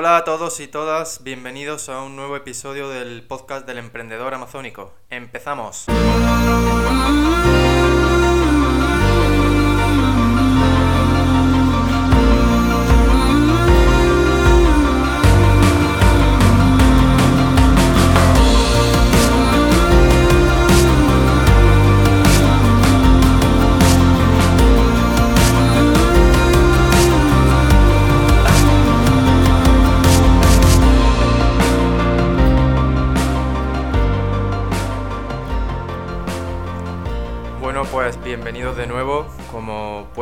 Hola 0.00 0.16
a 0.16 0.24
todos 0.24 0.60
y 0.60 0.66
todas, 0.66 1.22
bienvenidos 1.24 1.90
a 1.90 2.02
un 2.02 2.16
nuevo 2.16 2.34
episodio 2.34 2.88
del 2.88 3.22
podcast 3.22 3.66
del 3.66 3.76
emprendedor 3.76 4.32
amazónico. 4.32 4.94
Empezamos. 5.10 5.84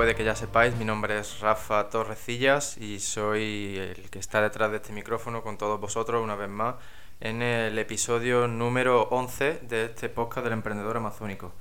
Puede 0.09 0.17
que 0.17 0.25
ya 0.25 0.35
sepáis, 0.35 0.75
mi 0.77 0.87
nombre 0.87 1.19
es 1.19 1.41
Rafa 1.41 1.91
Torrecillas 1.91 2.79
y 2.79 2.99
soy 2.99 3.77
el 3.77 4.09
que 4.09 4.19
está 4.19 4.41
detrás 4.41 4.71
de 4.71 4.79
este 4.79 4.91
micrófono 4.91 5.43
con 5.43 5.59
todos 5.59 5.79
vosotros 5.79 6.25
una 6.25 6.35
vez 6.35 6.49
más 6.49 6.77
en 7.21 7.43
el 7.43 7.79
episodio 7.79 8.49
número 8.49 9.03
11 9.11 9.61
de 9.65 9.85
este 9.85 10.09
podcast 10.09 10.45
del 10.45 10.55
emprendedor 10.55 10.97
amazónico. 10.97 11.53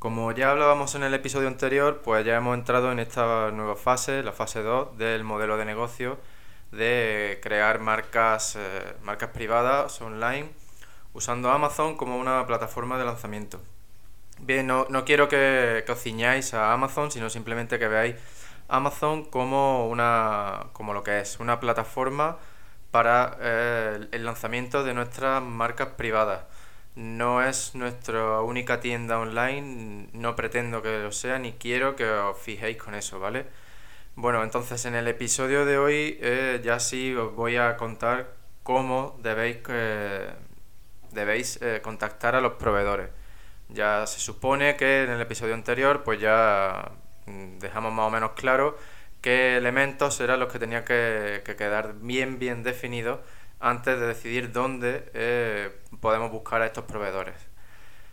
Como 0.00 0.32
ya 0.32 0.50
hablábamos 0.50 0.96
en 0.96 1.04
el 1.04 1.14
episodio 1.14 1.46
anterior, 1.46 2.00
pues 2.02 2.26
ya 2.26 2.34
hemos 2.34 2.58
entrado 2.58 2.90
en 2.90 2.98
esta 2.98 3.52
nueva 3.52 3.76
fase, 3.76 4.24
la 4.24 4.32
fase 4.32 4.60
2 4.64 4.98
del 4.98 5.22
modelo 5.22 5.56
de 5.56 5.64
negocio 5.64 6.18
de 6.72 7.38
crear 7.44 7.78
marcas, 7.78 8.56
eh, 8.56 8.96
marcas 9.04 9.30
privadas 9.30 10.00
online 10.00 10.50
usando 11.12 11.48
Amazon 11.52 11.96
como 11.96 12.16
una 12.16 12.44
plataforma 12.44 12.98
de 12.98 13.04
lanzamiento. 13.04 13.60
Bien, 14.40 14.66
no, 14.66 14.86
no 14.90 15.04
quiero 15.04 15.28
que, 15.28 15.82
que 15.86 15.92
os 15.92 16.00
ciñáis 16.02 16.54
a 16.54 16.72
Amazon, 16.72 17.10
sino 17.10 17.30
simplemente 17.30 17.78
que 17.78 17.88
veáis 17.88 18.16
Amazon 18.68 19.24
como 19.24 19.88
una 19.88 20.66
como 20.72 20.92
lo 20.92 21.02
que 21.04 21.20
es, 21.20 21.38
una 21.40 21.60
plataforma 21.60 22.38
para 22.90 23.36
eh, 23.40 24.08
el- 24.12 24.24
lanzamiento 24.24 24.82
de 24.84 24.94
nuestras 24.94 25.42
marcas 25.42 25.88
privadas. 25.96 26.44
No 26.96 27.42
es 27.42 27.74
nuestra 27.74 28.40
única 28.40 28.80
tienda 28.80 29.18
online, 29.18 30.08
no 30.12 30.36
pretendo 30.36 30.82
que 30.82 30.98
lo 31.00 31.12
sea, 31.12 31.38
ni 31.38 31.52
quiero 31.54 31.96
que 31.96 32.08
os 32.08 32.38
fijéis 32.38 32.76
con 32.76 32.94
eso, 32.94 33.18
¿vale? 33.20 33.46
Bueno, 34.16 34.42
entonces 34.44 34.84
en 34.86 34.94
el 34.96 35.08
episodio 35.08 35.64
de 35.66 35.78
hoy 35.78 36.18
eh, 36.22 36.60
ya 36.64 36.80
sí 36.80 37.14
os 37.14 37.34
voy 37.34 37.56
a 37.56 37.76
contar 37.76 38.34
cómo 38.64 39.18
debéis, 39.22 39.58
eh, 39.68 40.30
debéis 41.12 41.58
eh, 41.62 41.80
contactar 41.82 42.34
a 42.36 42.40
los 42.40 42.54
proveedores. 42.54 43.10
Ya 43.68 44.06
se 44.06 44.20
supone 44.20 44.76
que 44.76 45.04
en 45.04 45.10
el 45.10 45.20
episodio 45.20 45.54
anterior 45.54 46.02
pues 46.04 46.20
ya 46.20 46.92
mm, 47.26 47.58
dejamos 47.58 47.92
más 47.92 48.06
o 48.06 48.10
menos 48.10 48.32
claro 48.32 48.76
qué 49.20 49.56
elementos 49.56 50.20
eran 50.20 50.40
los 50.40 50.52
que 50.52 50.58
tenían 50.58 50.84
que, 50.84 51.42
que 51.44 51.56
quedar 51.56 51.94
bien 52.00 52.38
bien 52.38 52.62
definidos 52.62 53.20
antes 53.60 53.98
de 53.98 54.06
decidir 54.06 54.52
dónde 54.52 55.10
eh, 55.14 55.70
podemos 56.00 56.30
buscar 56.30 56.60
a 56.62 56.66
estos 56.66 56.84
proveedores. 56.84 57.34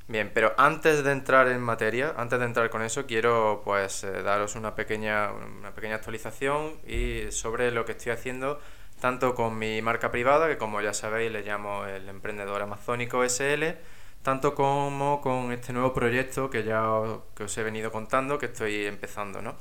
Bien, 0.07 0.31
pero 0.33 0.53
antes 0.57 1.03
de 1.03 1.11
entrar 1.11 1.47
en 1.47 1.61
materia, 1.61 2.13
antes 2.17 2.39
de 2.39 2.45
entrar 2.45 2.69
con 2.69 2.81
eso, 2.81 3.05
quiero 3.05 3.61
pues 3.63 4.03
eh, 4.03 4.23
daros 4.23 4.55
una 4.55 4.75
pequeña, 4.75 5.31
una 5.31 5.73
pequeña 5.73 5.95
actualización 5.95 6.79
y 6.87 7.31
sobre 7.31 7.71
lo 7.71 7.85
que 7.85 7.93
estoy 7.93 8.11
haciendo 8.11 8.59
tanto 8.99 9.35
con 9.35 9.57
mi 9.57 9.81
marca 9.81 10.11
privada, 10.11 10.47
que 10.47 10.57
como 10.57 10.81
ya 10.81 10.93
sabéis 10.93 11.31
le 11.31 11.41
llamo 11.43 11.85
el 11.85 12.07
Emprendedor 12.09 12.61
Amazónico 12.61 13.23
SL, 13.23 13.77
tanto 14.23 14.55
como 14.55 15.21
con 15.21 15.51
este 15.51 15.73
nuevo 15.73 15.93
proyecto 15.93 16.49
que 16.49 16.63
ya 16.63 16.89
os, 16.91 17.21
que 17.35 17.43
os 17.45 17.57
he 17.57 17.63
venido 17.63 17.91
contando, 17.91 18.37
que 18.37 18.47
estoy 18.47 18.85
empezando, 18.85 19.41
¿no? 19.41 19.55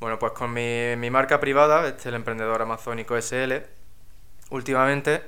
Bueno, 0.00 0.18
pues 0.18 0.32
con 0.32 0.52
mi, 0.52 0.96
mi 0.96 1.10
marca 1.10 1.40
privada, 1.40 1.86
este 1.86 2.08
el 2.08 2.16
Emprendedor 2.16 2.62
Amazónico 2.62 3.20
SL, 3.20 3.52
últimamente 4.50 5.22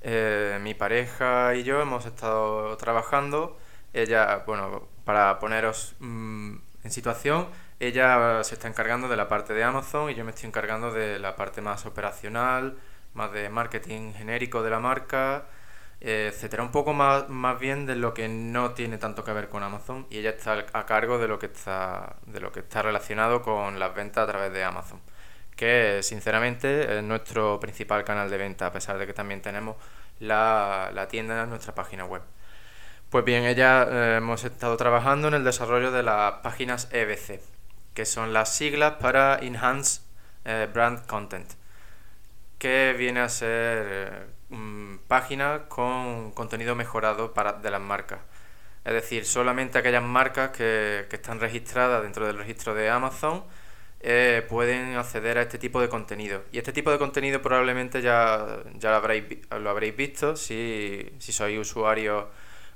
eh, 0.00 0.58
mi 0.60 0.74
pareja 0.74 1.54
y 1.54 1.64
yo 1.64 1.80
hemos 1.80 2.06
estado 2.06 2.76
trabajando. 2.76 3.58
Ella, 3.92 4.44
bueno, 4.46 4.88
para 5.04 5.38
poneros 5.38 5.94
mm, 6.00 6.56
en 6.84 6.90
situación, 6.90 7.48
ella 7.80 8.42
se 8.44 8.54
está 8.54 8.68
encargando 8.68 9.08
de 9.08 9.16
la 9.16 9.28
parte 9.28 9.54
de 9.54 9.64
Amazon 9.64 10.10
y 10.10 10.14
yo 10.14 10.24
me 10.24 10.30
estoy 10.30 10.48
encargando 10.48 10.92
de 10.92 11.18
la 11.18 11.36
parte 11.36 11.60
más 11.60 11.86
operacional, 11.86 12.76
más 13.14 13.32
de 13.32 13.48
marketing 13.48 14.12
genérico 14.14 14.62
de 14.62 14.70
la 14.70 14.80
marca, 14.80 15.46
etcétera. 16.00 16.62
Un 16.62 16.70
poco 16.70 16.92
más, 16.92 17.28
más 17.28 17.58
bien 17.58 17.86
de 17.86 17.96
lo 17.96 18.14
que 18.14 18.28
no 18.28 18.72
tiene 18.72 18.98
tanto 18.98 19.24
que 19.24 19.32
ver 19.32 19.48
con 19.48 19.62
Amazon 19.62 20.06
y 20.10 20.18
ella 20.18 20.30
está 20.30 20.66
a 20.72 20.86
cargo 20.86 21.18
de 21.18 21.28
lo 21.28 21.38
que 21.38 21.46
está, 21.46 22.16
de 22.26 22.40
lo 22.40 22.52
que 22.52 22.60
está 22.60 22.82
relacionado 22.82 23.42
con 23.42 23.78
las 23.78 23.94
ventas 23.94 24.24
a 24.24 24.30
través 24.30 24.52
de 24.52 24.64
Amazon 24.64 25.00
que 25.58 26.04
sinceramente 26.04 26.98
es 26.98 27.02
nuestro 27.02 27.58
principal 27.58 28.04
canal 28.04 28.30
de 28.30 28.38
venta, 28.38 28.66
a 28.66 28.72
pesar 28.72 28.96
de 28.96 29.08
que 29.08 29.12
también 29.12 29.42
tenemos 29.42 29.76
la, 30.20 30.90
la 30.94 31.08
tienda 31.08 31.42
en 31.42 31.50
nuestra 31.50 31.74
página 31.74 32.04
web. 32.04 32.22
Pues 33.10 33.24
bien, 33.24 33.44
ella 33.44 33.86
eh, 33.90 34.16
hemos 34.18 34.44
estado 34.44 34.76
trabajando 34.76 35.28
en 35.28 35.34
el 35.34 35.42
desarrollo 35.42 35.90
de 35.90 36.04
las 36.04 36.34
páginas 36.44 36.88
EBC, 36.92 37.40
que 37.92 38.06
son 38.06 38.32
las 38.32 38.54
siglas 38.54 38.94
para 39.00 39.38
Enhanced 39.40 40.02
eh, 40.44 40.68
Brand 40.72 41.04
Content, 41.06 41.50
que 42.58 42.94
viene 42.96 43.20
a 43.20 43.28
ser 43.28 44.28
eh, 44.50 44.54
mm, 44.56 44.98
páginas 45.08 45.62
con 45.68 46.32
contenido 46.32 46.74
mejorado 46.74 47.34
para, 47.34 47.54
de 47.54 47.70
las 47.70 47.80
marcas. 47.80 48.20
Es 48.84 48.92
decir, 48.94 49.24
solamente 49.26 49.78
aquellas 49.78 50.02
marcas 50.02 50.50
que, 50.50 51.06
que 51.10 51.16
están 51.16 51.40
registradas 51.40 52.02
dentro 52.02 52.26
del 52.26 52.38
registro 52.38 52.74
de 52.74 52.88
Amazon 52.90 53.44
eh, 54.00 54.46
pueden 54.48 54.96
acceder 54.96 55.38
a 55.38 55.42
este 55.42 55.58
tipo 55.58 55.80
de 55.80 55.88
contenido. 55.88 56.44
Y 56.52 56.58
este 56.58 56.72
tipo 56.72 56.90
de 56.90 56.98
contenido 56.98 57.42
probablemente 57.42 58.00
ya, 58.00 58.62
ya 58.76 58.90
lo, 58.90 58.96
habréis, 58.96 59.24
lo 59.50 59.70
habréis 59.70 59.96
visto 59.96 60.36
si, 60.36 61.10
si 61.18 61.32
sois 61.32 61.58
usuarios 61.58 62.26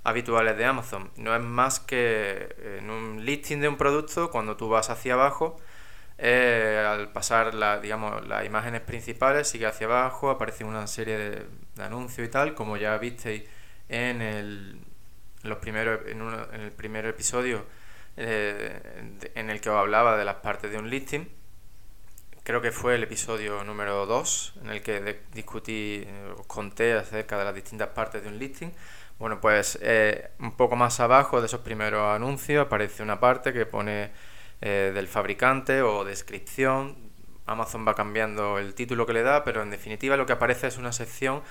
habituales 0.05 0.57
de 0.57 0.65
Amazon. 0.65 1.11
No 1.17 1.35
es 1.35 1.43
más 1.43 1.81
que 1.81 2.57
en 2.79 2.91
un 2.91 3.25
listing 3.25 3.61
de 3.61 3.69
un 3.69 3.77
producto, 3.77 4.31
cuando 4.31 4.57
tú 4.57 4.69
vas 4.69 4.91
hacia 4.91 5.15
abajo, 5.15 5.61
eh, 6.23 6.85
al 6.89 7.11
pasar 7.13 7.55
la, 7.55 7.81
digamos, 7.81 8.27
las 8.29 8.47
imágenes 8.47 8.81
principales, 8.83 9.49
sigue 9.49 9.67
hacia 9.67 9.87
abajo, 9.89 10.31
aparece 10.31 10.65
una 10.65 10.87
serie 10.87 11.19
de, 11.19 11.47
de 11.77 11.83
anuncios 11.85 12.27
y 12.29 12.31
tal, 12.31 12.55
como 12.55 12.77
ya 12.79 12.97
visteis 12.99 13.45
en 13.89 14.23
el, 14.23 14.81
los 15.43 15.59
primeros, 15.59 16.01
en, 16.09 16.23
uno- 16.23 16.47
en 16.53 16.61
el 16.63 16.73
primer 16.73 17.07
episodio 17.07 17.67
eh, 18.17 18.81
en 19.35 19.51
el 19.51 19.61
que 19.61 19.71
os 19.71 19.77
hablaba 19.79 20.17
de 20.17 20.25
las 20.25 20.37
partes 20.37 20.71
de 20.71 20.79
un 20.79 20.91
listing. 20.91 21.29
Creo 22.45 22.61
que 22.61 22.73
fue 22.73 22.97
el 22.97 23.05
episodio 23.05 23.63
número 23.63 24.05
2 24.07 24.55
en 24.63 24.71
el 24.71 24.83
que 24.83 25.21
discutí, 25.33 26.03
eh, 26.07 26.35
os 26.37 26.47
conté 26.47 26.95
acerca 26.95 27.39
de 27.39 27.45
las 27.45 27.55
distintas 27.55 27.89
partes 27.91 28.23
de 28.23 28.29
un 28.29 28.39
listing. 28.39 28.73
Bueno, 29.19 29.41
pues 29.41 29.79
un 30.41 30.57
poco 30.57 30.75
más 30.77 30.99
abajo 31.01 31.41
de 31.41 31.47
esos 31.47 31.61
primeros 31.61 32.03
anuncios 32.17 32.67
aparece 32.67 33.03
una 33.05 33.21
parte 33.21 33.53
que 33.53 33.65
pone 33.67 34.11
eh, 34.63 34.93
del 34.95 35.09
fabricante 35.09 35.83
o 35.83 36.05
descripción. 36.05 36.97
Amazon 37.47 37.87
va 37.87 37.95
cambiando 37.95 38.59
el 38.59 38.75
título 38.75 39.07
que 39.07 39.13
le 39.13 39.23
da, 39.23 39.43
pero 39.45 39.63
en 39.63 39.71
definitiva 39.71 40.17
lo 40.17 40.25
que 40.25 40.33
aparece 40.33 40.69
es 40.69 40.79
una 40.79 40.93
sección 40.93 41.43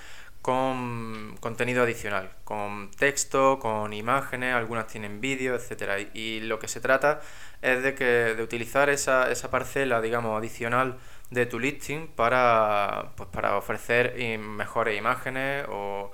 con 0.41 1.35
contenido 1.41 1.83
adicional, 1.83 2.31
con 2.45 2.89
texto, 2.91 3.59
con 3.59 3.93
imágenes, 3.93 4.55
algunas 4.55 4.87
tienen 4.87 5.21
vídeo, 5.21 5.55
etcétera. 5.55 5.99
Y, 5.99 6.39
lo 6.41 6.57
que 6.59 6.67
se 6.67 6.79
trata 6.79 7.21
es 7.61 7.83
de 7.83 7.95
que 7.95 8.05
de 8.05 8.41
utilizar 8.43 8.89
esa, 8.89 9.29
esa 9.29 9.51
parcela, 9.51 10.01
digamos, 10.01 10.37
adicional 10.37 10.97
de 11.31 11.45
tu 11.45 11.59
listing 11.59 12.07
para, 12.07 13.11
pues, 13.17 13.29
para 13.29 13.57
ofrecer 13.57 14.15
mejores 14.39 14.97
imágenes 14.97 15.65
o 15.69 16.11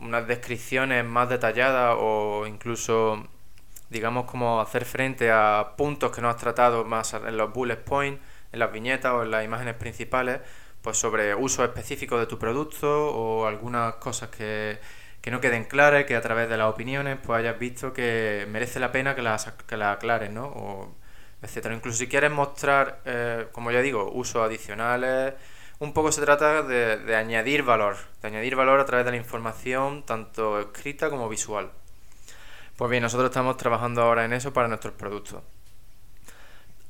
unas 0.00 0.26
descripciones 0.26 1.04
más 1.04 1.28
detalladas 1.28 1.96
o 1.98 2.46
incluso 2.46 3.28
digamos 3.90 4.24
como 4.26 4.60
hacer 4.60 4.84
frente 4.84 5.30
a 5.30 5.74
puntos 5.76 6.12
que 6.12 6.20
no 6.20 6.28
has 6.28 6.36
tratado 6.36 6.84
más 6.84 7.14
en 7.14 7.36
los 7.36 7.52
bullet 7.52 7.76
points, 7.76 8.20
en 8.52 8.58
las 8.58 8.72
viñetas 8.72 9.12
o 9.12 9.22
en 9.22 9.30
las 9.30 9.44
imágenes 9.44 9.74
principales, 9.74 10.40
pues 10.82 10.96
sobre 10.96 11.34
usos 11.34 11.64
específicos 11.66 12.20
de 12.20 12.26
tu 12.26 12.38
producto 12.38 13.10
o 13.10 13.46
algunas 13.46 13.94
cosas 13.96 14.30
que, 14.30 14.78
que 15.20 15.30
no 15.30 15.40
queden 15.40 15.64
claras, 15.64 16.04
que 16.04 16.16
a 16.16 16.20
través 16.20 16.48
de 16.48 16.56
las 16.56 16.68
opiniones 16.68 17.18
pues 17.22 17.38
hayas 17.40 17.58
visto 17.58 17.92
que 17.92 18.46
merece 18.50 18.80
la 18.80 18.92
pena 18.92 19.14
que 19.14 19.22
las, 19.22 19.52
que 19.66 19.76
las 19.76 19.96
aclares, 19.96 20.30
¿no? 20.30 20.46
O, 20.46 20.94
etcétera. 21.42 21.74
Incluso 21.74 21.98
si 21.98 22.08
quieres 22.08 22.30
mostrar, 22.30 23.00
eh, 23.04 23.48
como 23.52 23.70
ya 23.70 23.80
digo, 23.82 24.10
usos 24.12 24.42
adicionales, 24.42 25.34
un 25.78 25.92
poco 25.92 26.10
se 26.12 26.20
trata 26.22 26.62
de, 26.62 26.96
de 26.98 27.16
añadir 27.16 27.62
valor, 27.62 27.96
de 28.22 28.28
añadir 28.28 28.56
valor 28.56 28.80
a 28.80 28.84
través 28.86 29.04
de 29.06 29.12
la 29.12 29.16
información, 29.16 30.04
tanto 30.04 30.58
escrita 30.60 31.10
como 31.10 31.28
visual. 31.28 31.70
Pues 32.78 32.92
bien, 32.92 33.02
nosotros 33.02 33.30
estamos 33.30 33.56
trabajando 33.56 34.02
ahora 34.02 34.24
en 34.24 34.32
eso 34.32 34.52
para 34.52 34.68
nuestros 34.68 34.94
productos. 34.94 35.42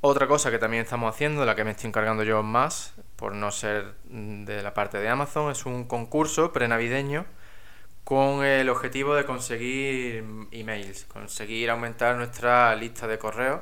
Otra 0.03 0.27
cosa 0.29 0.51
que 0.51 0.59
también 0.59 0.83
estamos 0.83 1.15
haciendo, 1.15 1.47
la 1.47 1.55
que 1.57 1.65
me 1.65 1.71
estoy 1.71 1.89
encargando 1.89 2.25
yo 2.25 2.43
más, 2.43 2.93
por 3.17 3.35
no 3.35 3.51
ser 3.51 3.95
de 4.05 4.63
la 4.63 4.75
parte 4.75 4.99
de 4.99 5.09
Amazon, 5.09 5.51
es 5.51 5.65
un 5.65 5.85
concurso 5.87 6.53
prenavideño 6.53 7.25
con 8.05 8.45
el 8.45 8.69
objetivo 8.69 9.15
de 9.15 9.25
conseguir 9.25 10.25
emails, 10.53 11.07
conseguir 11.07 11.71
aumentar 11.71 12.17
nuestra 12.17 12.75
lista 12.77 13.07
de 13.07 13.19
correos, 13.19 13.61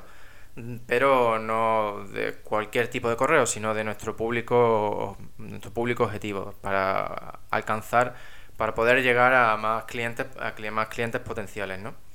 pero 0.87 1.39
no 1.39 2.07
de 2.13 2.35
cualquier 2.43 2.89
tipo 2.89 3.09
de 3.09 3.17
correo, 3.17 3.47
sino 3.47 3.73
de 3.73 3.85
nuestro 3.85 4.17
público, 4.17 5.17
nuestro 5.39 5.71
público 5.73 6.03
objetivo, 6.05 6.55
para 6.61 7.39
alcanzar, 7.51 8.17
para 8.57 8.75
poder 8.75 9.03
llegar 9.05 9.33
a 9.33 9.57
más 9.57 9.85
clientes, 9.85 10.27
a 10.41 10.55
más 10.73 10.89
clientes 10.89 11.21
potenciales, 11.21 11.79
¿no? 11.79 12.06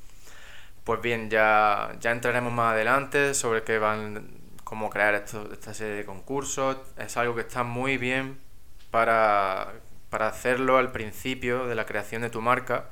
Pues 0.83 1.01
bien, 1.01 1.29
ya, 1.29 1.95
ya 1.99 2.11
entraremos 2.11 2.51
más 2.53 2.73
adelante 2.73 3.33
sobre 3.33 3.63
qué 3.63 3.77
van, 3.79 4.41
cómo 4.63 4.89
crear 4.89 5.13
esta 5.15 5.73
serie 5.73 5.95
de 5.95 6.05
concursos. 6.05 6.77
Es 6.97 7.17
algo 7.17 7.35
que 7.35 7.41
está 7.41 7.63
muy 7.63 7.97
bien 7.97 8.39
para 8.91 9.73
para 10.11 10.27
hacerlo 10.27 10.77
al 10.77 10.91
principio 10.91 11.67
de 11.67 11.75
la 11.75 11.85
creación 11.85 12.21
de 12.21 12.29
tu 12.29 12.41
marca, 12.41 12.89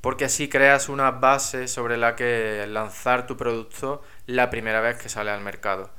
porque 0.00 0.24
así 0.24 0.48
creas 0.48 0.88
una 0.88 1.10
base 1.12 1.68
sobre 1.68 1.98
la 1.98 2.16
que 2.16 2.66
lanzar 2.68 3.26
tu 3.26 3.36
producto 3.36 4.02
la 4.26 4.50
primera 4.50 4.80
vez 4.80 4.96
que 4.96 5.10
sale 5.10 5.30
al 5.30 5.42
mercado. 5.42 5.90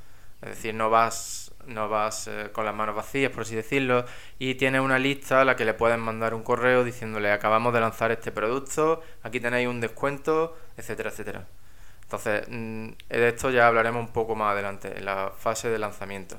Es 0.41 0.49
decir, 0.49 0.73
no 0.73 0.89
vas, 0.89 1.44
no 1.67 1.89
vas 1.89 2.27
eh, 2.27 2.49
con 2.51 2.65
las 2.65 2.75
manos 2.75 2.95
vacías, 2.95 3.31
por 3.31 3.43
así 3.43 3.55
decirlo, 3.55 4.05
y 4.39 4.55
tienes 4.55 4.81
una 4.81 4.99
lista 4.99 5.41
a 5.41 5.45
la 5.45 5.55
que 5.55 5.65
le 5.65 5.73
puedes 5.73 5.97
mandar 5.97 6.33
un 6.33 6.43
correo 6.43 6.83
diciéndole 6.83 7.31
acabamos 7.31 7.73
de 7.73 7.79
lanzar 7.79 8.11
este 8.11 8.31
producto, 8.31 9.01
aquí 9.23 9.39
tenéis 9.39 9.67
un 9.67 9.81
descuento, 9.81 10.55
etcétera, 10.77 11.09
etcétera. 11.09 11.47
Entonces, 12.03 12.47
mm, 12.49 12.89
de 13.09 13.27
esto 13.29 13.49
ya 13.49 13.67
hablaremos 13.67 14.01
un 14.07 14.13
poco 14.13 14.35
más 14.35 14.53
adelante, 14.53 14.97
en 14.97 15.05
la 15.05 15.31
fase 15.37 15.69
de 15.69 15.79
lanzamiento. 15.79 16.37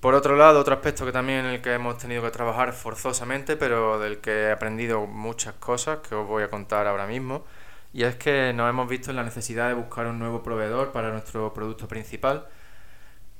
Por 0.00 0.14
otro 0.14 0.36
lado, 0.36 0.58
otro 0.60 0.74
aspecto 0.74 1.04
que 1.04 1.12
también 1.12 1.40
en 1.40 1.46
el 1.46 1.62
que 1.62 1.74
hemos 1.74 1.98
tenido 1.98 2.22
que 2.22 2.30
trabajar 2.30 2.72
forzosamente, 2.72 3.56
pero 3.56 3.98
del 3.98 4.18
que 4.18 4.44
he 4.48 4.52
aprendido 4.52 5.06
muchas 5.06 5.54
cosas 5.54 5.98
que 6.00 6.14
os 6.14 6.26
voy 6.26 6.42
a 6.42 6.48
contar 6.50 6.86
ahora 6.86 7.06
mismo, 7.06 7.44
y 7.92 8.04
es 8.04 8.16
que 8.16 8.52
nos 8.52 8.68
hemos 8.68 8.88
visto 8.88 9.10
en 9.10 9.16
la 9.16 9.22
necesidad 9.22 9.68
de 9.68 9.74
buscar 9.74 10.06
un 10.06 10.18
nuevo 10.18 10.42
proveedor 10.42 10.92
para 10.92 11.10
nuestro 11.10 11.52
producto 11.54 11.86
principal, 11.88 12.46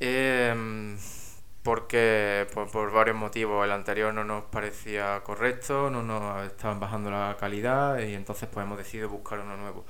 em, 0.01 0.97
porque 1.63 2.47
por, 2.55 2.93
varios 2.93 3.17
motivos 3.17 3.65
el 3.65 3.73
anterior 3.73 4.15
no 4.15 4.25
nos 4.25 4.45
parecía 4.45 5.21
correcto, 5.25 5.91
no 5.91 6.03
nos 6.03 6.47
estaban 6.47 6.81
bajando 6.81 7.11
la 7.11 7.37
calidad 7.39 7.99
y 7.99 8.15
entonces 8.15 8.49
pues 8.53 8.65
hemos 8.65 8.79
decidido 8.79 9.09
buscar 9.09 9.41
uno 9.41 9.57
nuevo. 9.57 9.85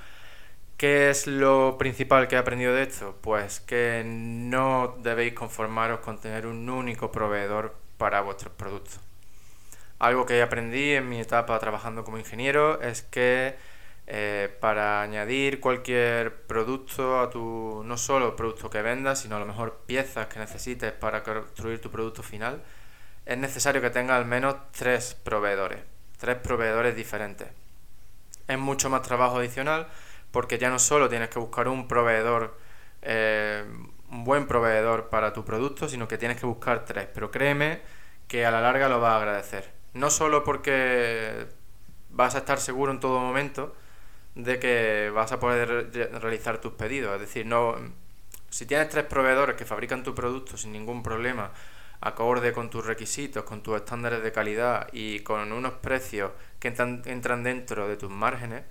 ¿Qué 0.76 1.10
es 1.10 1.26
lo 1.26 1.78
principal 1.78 2.28
que 2.28 2.36
he 2.36 2.38
aprendido 2.38 2.74
de 2.74 2.82
esto? 2.82 3.16
Pues 3.22 3.60
que 3.60 4.02
no 4.06 4.96
debéis 5.02 5.32
conformaros 5.34 6.00
con 6.00 6.18
tener 6.20 6.46
un 6.46 6.68
único 6.68 7.10
proveedor 7.10 7.74
para 7.96 8.20
vuestros 8.20 8.52
productos. 8.54 9.00
Algo 9.98 10.26
que 10.26 10.42
aprendí 10.42 10.92
en 10.92 11.08
mi 11.08 11.20
etapa 11.20 11.58
trabajando 11.58 12.04
como 12.04 12.18
ingeniero 12.18 12.80
es 12.82 13.02
que 13.02 13.56
eh, 14.08 14.56
para 14.60 15.02
añadir 15.02 15.58
cualquier 15.58 16.42
producto 16.42 17.20
a 17.20 17.28
tu, 17.28 17.82
no 17.84 17.98
solo 17.98 18.36
producto 18.36 18.70
que 18.70 18.80
vendas, 18.80 19.20
sino 19.20 19.36
a 19.36 19.40
lo 19.40 19.46
mejor 19.46 19.80
piezas 19.86 20.28
que 20.28 20.38
necesites 20.38 20.92
para 20.92 21.24
construir 21.24 21.80
tu 21.80 21.90
producto 21.90 22.22
final, 22.22 22.62
es 23.24 23.36
necesario 23.36 23.82
que 23.82 23.90
tengas 23.90 24.16
al 24.18 24.26
menos 24.26 24.56
tres 24.70 25.14
proveedores, 25.14 25.80
tres 26.18 26.36
proveedores 26.36 26.94
diferentes. 26.94 27.48
Es 28.46 28.58
mucho 28.58 28.88
más 28.90 29.02
trabajo 29.02 29.38
adicional 29.38 29.88
porque 30.30 30.58
ya 30.58 30.70
no 30.70 30.78
solo 30.78 31.08
tienes 31.08 31.28
que 31.28 31.40
buscar 31.40 31.66
un 31.66 31.88
proveedor, 31.88 32.56
eh, 33.02 33.64
un 34.10 34.24
buen 34.24 34.46
proveedor 34.46 35.08
para 35.08 35.32
tu 35.32 35.44
producto, 35.44 35.88
sino 35.88 36.06
que 36.06 36.18
tienes 36.18 36.38
que 36.38 36.46
buscar 36.46 36.84
tres. 36.84 37.08
Pero 37.12 37.32
créeme 37.32 37.80
que 38.28 38.46
a 38.46 38.52
la 38.52 38.60
larga 38.60 38.88
lo 38.88 39.00
vas 39.00 39.14
a 39.14 39.16
agradecer. 39.16 39.72
No 39.94 40.10
solo 40.10 40.44
porque 40.44 41.46
vas 42.10 42.36
a 42.36 42.38
estar 42.38 42.60
seguro 42.60 42.92
en 42.92 43.00
todo 43.00 43.18
momento 43.18 43.74
de 44.36 44.60
que 44.60 45.10
vas 45.12 45.32
a 45.32 45.40
poder 45.40 45.90
realizar 46.20 46.60
tus 46.60 46.74
pedidos. 46.74 47.14
Es 47.14 47.20
decir, 47.20 47.46
no 47.46 47.74
si 48.56 48.66
tienes 48.66 48.88
tres 48.88 49.04
proveedores 49.04 49.56
que 49.56 49.64
fabrican 49.64 50.02
tu 50.02 50.14
producto 50.14 50.56
sin 50.56 50.72
ningún 50.72 51.02
problema, 51.02 51.50
acorde 52.00 52.52
con 52.52 52.70
tus 52.70 52.86
requisitos, 52.86 53.44
con 53.44 53.62
tus 53.62 53.76
estándares 53.76 54.22
de 54.22 54.32
calidad 54.32 54.88
y 54.92 55.20
con 55.20 55.52
unos 55.52 55.74
precios 55.74 56.32
que 56.58 56.68
entran 56.68 57.42
dentro 57.42 57.88
de 57.88 57.96
tus 57.96 58.10
márgenes, 58.10 58.64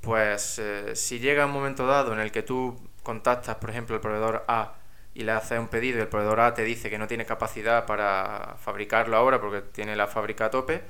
pues 0.00 0.58
eh, 0.58 0.94
si 0.96 1.18
llega 1.18 1.46
un 1.46 1.52
momento 1.52 1.86
dado 1.86 2.12
en 2.12 2.20
el 2.20 2.30
que 2.32 2.42
tú 2.42 2.78
contactas, 3.02 3.56
por 3.56 3.70
ejemplo, 3.70 3.96
al 3.96 4.02
proveedor 4.02 4.44
A 4.48 4.74
y 5.14 5.24
le 5.24 5.32
haces 5.32 5.58
un 5.58 5.68
pedido 5.68 5.98
y 5.98 6.02
el 6.02 6.08
proveedor 6.08 6.40
A 6.40 6.54
te 6.54 6.64
dice 6.64 6.90
que 6.90 6.98
no 6.98 7.06
tiene 7.06 7.24
capacidad 7.24 7.86
para 7.86 8.56
fabricarlo 8.60 9.16
ahora 9.16 9.40
porque 9.40 9.62
tiene 9.62 9.96
la 9.96 10.06
fábrica 10.08 10.46
a 10.46 10.50
tope, 10.50 10.82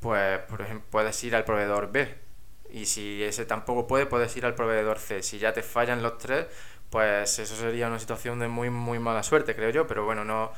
pues 0.00 0.40
por 0.40 0.62
ejemplo, 0.62 0.86
puedes 0.90 1.22
ir 1.24 1.36
al 1.36 1.44
proveedor 1.44 1.92
B. 1.92 2.25
Y 2.70 2.86
si 2.86 3.22
ese 3.22 3.46
tampoco 3.46 3.86
puede, 3.86 4.06
puedes 4.06 4.36
ir 4.36 4.46
al 4.46 4.54
proveedor 4.54 4.98
C. 4.98 5.22
Si 5.22 5.38
ya 5.38 5.52
te 5.52 5.62
fallan 5.62 6.02
los 6.02 6.18
tres, 6.18 6.46
pues 6.90 7.38
eso 7.38 7.56
sería 7.56 7.88
una 7.88 7.98
situación 7.98 8.38
de 8.38 8.48
muy 8.48 8.70
muy 8.70 8.98
mala 8.98 9.22
suerte, 9.22 9.54
creo 9.54 9.70
yo, 9.70 9.86
pero 9.86 10.04
bueno, 10.04 10.24
no 10.24 10.52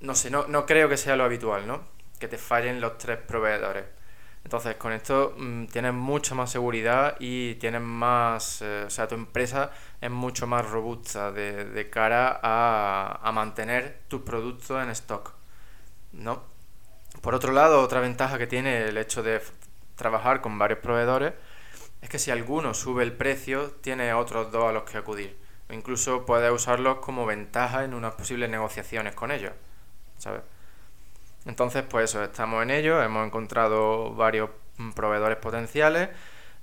no 0.00 0.14
sé, 0.14 0.30
no, 0.30 0.46
no 0.46 0.66
creo 0.66 0.88
que 0.88 0.96
sea 0.96 1.16
lo 1.16 1.24
habitual, 1.24 1.66
¿no? 1.66 1.82
Que 2.18 2.28
te 2.28 2.38
fallen 2.38 2.80
los 2.80 2.98
tres 2.98 3.18
proveedores. 3.18 3.84
Entonces, 4.44 4.76
con 4.76 4.92
esto 4.92 5.34
mm, 5.36 5.66
tienes 5.66 5.94
mucha 5.94 6.34
más 6.34 6.50
seguridad 6.50 7.16
y 7.18 7.54
tienes 7.56 7.80
más, 7.80 8.60
eh, 8.62 8.84
o 8.86 8.90
sea, 8.90 9.08
tu 9.08 9.14
empresa 9.14 9.70
es 10.00 10.10
mucho 10.10 10.46
más 10.46 10.68
robusta 10.68 11.32
de, 11.32 11.88
cara 11.90 12.40
a, 12.42 13.32
mantener 13.32 14.00
tus 14.08 14.22
productos 14.22 14.82
en 14.82 14.90
stock, 14.90 15.32
¿no? 16.12 16.42
Por 17.22 17.34
otro 17.34 17.52
lado, 17.52 17.80
otra 17.80 18.00
ventaja 18.00 18.38
que 18.38 18.46
tiene 18.46 18.88
el 18.88 18.98
hecho 18.98 19.22
de 19.22 19.40
trabajar 19.96 20.40
con 20.40 20.58
varios 20.58 20.80
proveedores 20.80 21.34
es 22.02 22.08
que 22.08 22.18
si 22.18 22.30
alguno 22.30 22.74
sube 22.74 23.02
el 23.02 23.12
precio, 23.12 23.70
tiene 23.80 24.12
otros 24.12 24.52
dos 24.52 24.68
a 24.68 24.72
los 24.72 24.82
que 24.84 24.98
acudir. 24.98 25.38
O 25.70 25.72
incluso 25.72 26.26
puedes 26.26 26.52
usarlos 26.52 26.98
como 26.98 27.24
ventaja 27.24 27.84
en 27.84 27.94
unas 27.94 28.14
posibles 28.14 28.50
negociaciones 28.50 29.14
con 29.14 29.30
ellos, 29.30 29.52
¿sabes? 30.18 30.42
Entonces, 31.46 31.84
pues 31.88 32.10
eso, 32.10 32.22
estamos 32.22 32.62
en 32.62 32.70
ello, 32.70 33.02
hemos 33.02 33.26
encontrado 33.26 34.14
varios 34.14 34.50
mm, 34.78 34.90
proveedores 34.92 35.38
potenciales, 35.38 36.10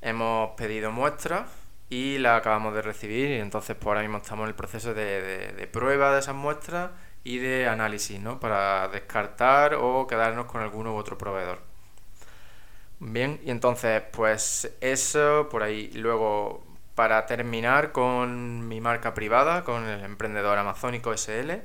hemos 0.02 0.52
pedido 0.52 0.92
muestras 0.92 1.48
y 1.90 2.18
la 2.18 2.38
acabamos 2.38 2.74
de 2.74 2.82
recibir 2.82 3.32
y 3.32 3.40
entonces 3.40 3.76
pues 3.76 3.88
ahora 3.88 4.02
mismo 4.02 4.18
estamos 4.18 4.44
en 4.44 4.50
el 4.50 4.56
proceso 4.56 4.94
de, 4.94 5.70
prueba 5.72 6.14
de 6.14 6.20
esas 6.20 6.36
muestras 6.36 6.92
y 7.24 7.38
de 7.40 7.68
análisis, 7.68 8.20
¿no? 8.20 8.40
Para 8.40 8.88
descartar 8.88 9.76
o 9.76 10.08
quedarnos 10.08 10.46
con 10.46 10.62
alguno 10.62 10.94
u 10.94 10.98
otro 10.98 11.18
proveedor. 11.18 11.71
Bien, 13.04 13.40
y 13.44 13.50
entonces 13.50 14.04
pues 14.12 14.72
eso 14.80 15.50
por 15.50 15.64
ahí. 15.64 15.90
Luego, 15.96 16.64
para 16.96 17.26
terminar 17.26 17.92
con 17.92 18.68
mi 18.68 18.80
marca 18.80 19.14
privada, 19.16 19.64
con 19.64 19.86
el 19.88 20.04
emprendedor 20.04 20.58
amazónico 20.60 21.12
SL, 21.12 21.64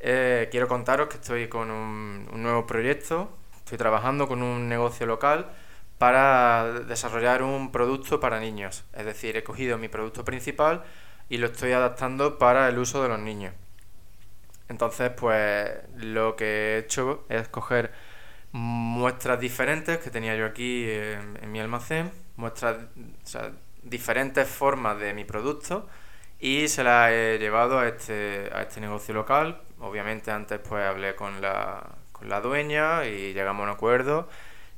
eh, 0.00 0.48
quiero 0.50 0.68
contaros 0.68 1.08
que 1.08 1.16
estoy 1.16 1.48
con 1.48 1.70
un, 1.70 2.26
nuevo 2.42 2.66
proyecto, 2.66 3.30
estoy 3.56 3.78
trabajando 3.78 4.28
con 4.28 4.42
un 4.42 4.68
negocio 4.68 5.06
local 5.06 5.50
para 5.98 6.70
desarrollar 6.86 7.42
un 7.42 7.72
producto 7.72 8.20
para 8.20 8.38
niños. 8.40 8.84
Es 8.94 9.06
decir, 9.06 9.36
he 9.38 9.44
cogido 9.44 9.78
mi 9.78 9.88
producto 9.88 10.24
principal 10.24 10.84
y 11.30 11.38
lo 11.38 11.46
estoy 11.46 11.72
adaptando 11.72 12.38
para 12.38 12.68
el 12.68 12.78
uso 12.78 13.02
de 13.02 13.08
los 13.08 13.18
niños. 13.20 13.54
Entonces, 14.68 15.10
pues 15.10 15.70
lo 15.96 16.36
que 16.36 16.76
he 16.76 16.78
hecho 16.78 17.24
es 17.30 17.48
coger 17.48 17.92
muestras 18.52 19.38
diferentes 19.40 19.98
que 19.98 20.10
tenía 20.10 20.36
yo 20.36 20.46
aquí 20.46 20.86
en, 20.88 21.52
mi 21.52 21.60
almacén, 21.60 22.10
muestras, 22.36 22.76
diferentes 23.82 24.48
formas 24.48 24.98
de 24.98 25.14
mi 25.14 25.24
producto 25.24 25.88
y 26.38 26.68
se 26.68 26.84
las 26.84 27.10
he 27.10 27.38
llevado 27.38 27.78
a 27.78 27.88
este, 27.88 28.50
a 28.52 28.62
este 28.62 28.80
negocio 28.80 29.14
local. 29.14 29.60
Obviamente 29.80 30.30
antes 30.30 30.60
pues 30.60 30.84
hablé 30.84 31.14
con 31.14 31.40
la, 31.40 31.86
con 32.12 32.28
la 32.28 32.40
dueña 32.40 33.06
y 33.06 33.32
llegamos 33.32 33.62
a 33.62 33.64
un 33.64 33.70
acuerdo 33.74 34.28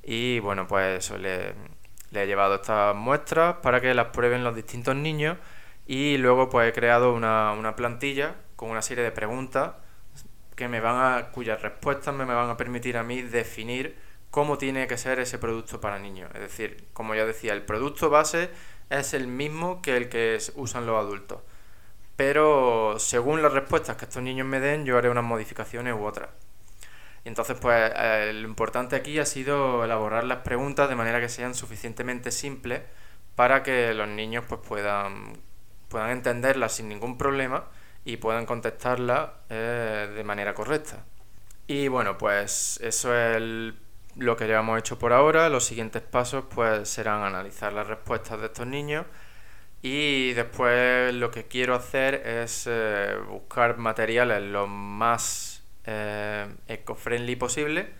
y 0.02 0.38
bueno 0.40 0.66
pues 0.66 1.04
eso 1.04 1.18
le, 1.18 1.54
he 2.12 2.26
llevado 2.26 2.56
estas 2.56 2.94
muestras 2.94 3.56
para 3.62 3.80
que 3.80 3.94
las 3.94 4.06
prueben 4.06 4.44
los 4.44 4.54
distintos 4.54 4.96
niños 4.96 5.38
y 5.86 6.16
luego 6.18 6.48
pues 6.50 6.68
he 6.68 6.72
creado 6.72 7.14
una, 7.14 7.52
una 7.52 7.76
plantilla 7.76 8.34
con 8.56 8.70
una 8.70 8.82
serie 8.82 9.04
de 9.04 9.10
preguntas 9.10 9.72
que 10.60 10.68
me 10.68 10.80
van 10.80 10.96
a, 10.96 11.30
cuyas 11.32 11.60
respuestas 11.60 12.14
me, 12.14 12.24
van 12.24 12.50
a 12.50 12.56
permitir 12.56 12.96
a 12.96 13.02
mí 13.02 13.22
definir 13.22 13.96
cómo 14.30 14.58
tiene 14.58 14.86
que 14.86 14.96
ser 14.96 15.18
ese 15.18 15.38
producto 15.38 15.80
para 15.80 15.98
niños. 15.98 16.30
Es 16.34 16.40
decir, 16.40 16.86
como 16.92 17.16
ya 17.16 17.26
decía, 17.26 17.52
el 17.52 17.62
producto 17.62 18.10
base 18.10 18.50
es 18.90 19.14
el 19.14 19.26
mismo 19.26 19.82
que 19.82 19.96
el 19.96 20.08
que 20.08 20.38
usan 20.54 20.86
los 20.86 20.96
adultos 20.96 21.40
pero 22.20 22.98
según 22.98 23.40
las 23.40 23.54
respuestas 23.54 23.96
que 23.96 24.04
estos 24.04 24.22
niños 24.22 24.46
me 24.46 24.60
den, 24.60 24.84
yo 24.84 24.98
haré 24.98 25.08
unas 25.08 25.24
modificaciones 25.24 25.94
u 25.94 26.04
otras. 26.04 26.28
Y 27.24 27.28
entonces, 27.28 27.56
pues 27.58 27.92
eh, 27.96 28.32
lo 28.34 28.46
importante 28.46 28.94
aquí 28.94 29.18
ha 29.18 29.24
sido 29.24 29.82
elaborar 29.86 30.24
las 30.24 30.40
preguntas 30.40 30.90
de 30.90 30.96
manera 30.96 31.18
que 31.18 31.30
sean 31.30 31.54
suficientemente 31.54 32.30
simples 32.30 32.82
para 33.36 33.62
que 33.62 33.94
los 33.94 34.06
niños 34.06 34.44
pues 34.46 34.60
puedan 34.60 35.32
puedan 35.88 36.10
entenderla 36.10 36.68
sin 36.68 36.90
ningún 36.90 37.16
problema 37.16 37.64
y 38.12 38.16
puedan 38.16 38.44
contestarla 38.44 39.34
eh, 39.48 40.10
de 40.14 40.24
manera 40.24 40.52
correcta. 40.54 41.04
Y 41.66 41.86
bueno, 41.88 42.18
pues 42.18 42.80
eso 42.82 43.14
es 43.14 43.74
lo 44.16 44.36
que 44.36 44.48
ya 44.48 44.58
hemos 44.58 44.78
hecho 44.78 44.98
por 44.98 45.12
ahora. 45.12 45.48
Los 45.48 45.64
siguientes 45.64 46.02
pasos 46.02 46.44
pues 46.52 46.88
serán 46.88 47.22
analizar 47.22 47.72
las 47.72 47.86
respuestas 47.86 48.40
de 48.40 48.46
estos 48.46 48.66
niños 48.66 49.06
y 49.82 50.32
después 50.32 51.14
lo 51.14 51.30
que 51.30 51.46
quiero 51.46 51.74
hacer 51.74 52.14
es 52.26 52.66
eh, 52.68 53.14
buscar 53.28 53.78
materiales 53.78 54.42
lo 54.42 54.66
más 54.66 55.62
eh, 55.84 56.48
eco-friendly 56.66 57.36
posible 57.36 57.90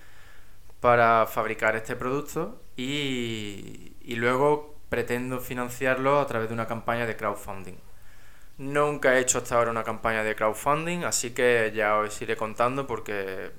para 0.80 1.26
fabricar 1.26 1.76
este 1.76 1.94
producto 1.94 2.60
y, 2.76 3.94
y 4.02 4.16
luego 4.16 4.76
pretendo 4.88 5.38
financiarlo 5.40 6.18
a 6.18 6.26
través 6.26 6.48
de 6.48 6.54
una 6.54 6.66
campaña 6.66 7.06
de 7.06 7.16
crowdfunding. 7.16 7.76
Nunca 8.60 9.16
he 9.16 9.20
hecho 9.20 9.38
hasta 9.38 9.56
ahora 9.56 9.70
una 9.70 9.84
campaña 9.84 10.22
de 10.22 10.36
crowdfunding, 10.36 11.04
así 11.04 11.30
que 11.32 11.72
ya 11.74 11.96
os 11.96 12.20
iré 12.20 12.36
contando 12.36 12.86
porque 12.86 13.52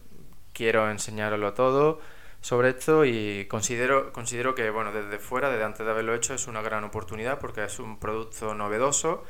quiero 0.54 0.92
enseñaroslo 0.92 1.54
todo 1.56 2.00
sobre 2.40 2.70
esto 2.70 3.04
y 3.04 3.48
considero, 3.48 4.14
considero 4.14 4.54
que 4.54 4.70
bueno, 4.70 4.92
desde 4.92 5.18
fuera, 5.18 5.50
desde 5.50 5.64
antes 5.64 5.84
de 5.88 5.92
haberlo 5.92 6.14
hecho, 6.14 6.36
es 6.36 6.48
una 6.48 6.62
gran 6.62 6.84
oportunidad 6.84 7.40
porque 7.40 7.64
es 7.64 7.80
un 7.80 7.98
producto 7.98 8.54
novedoso, 8.54 9.24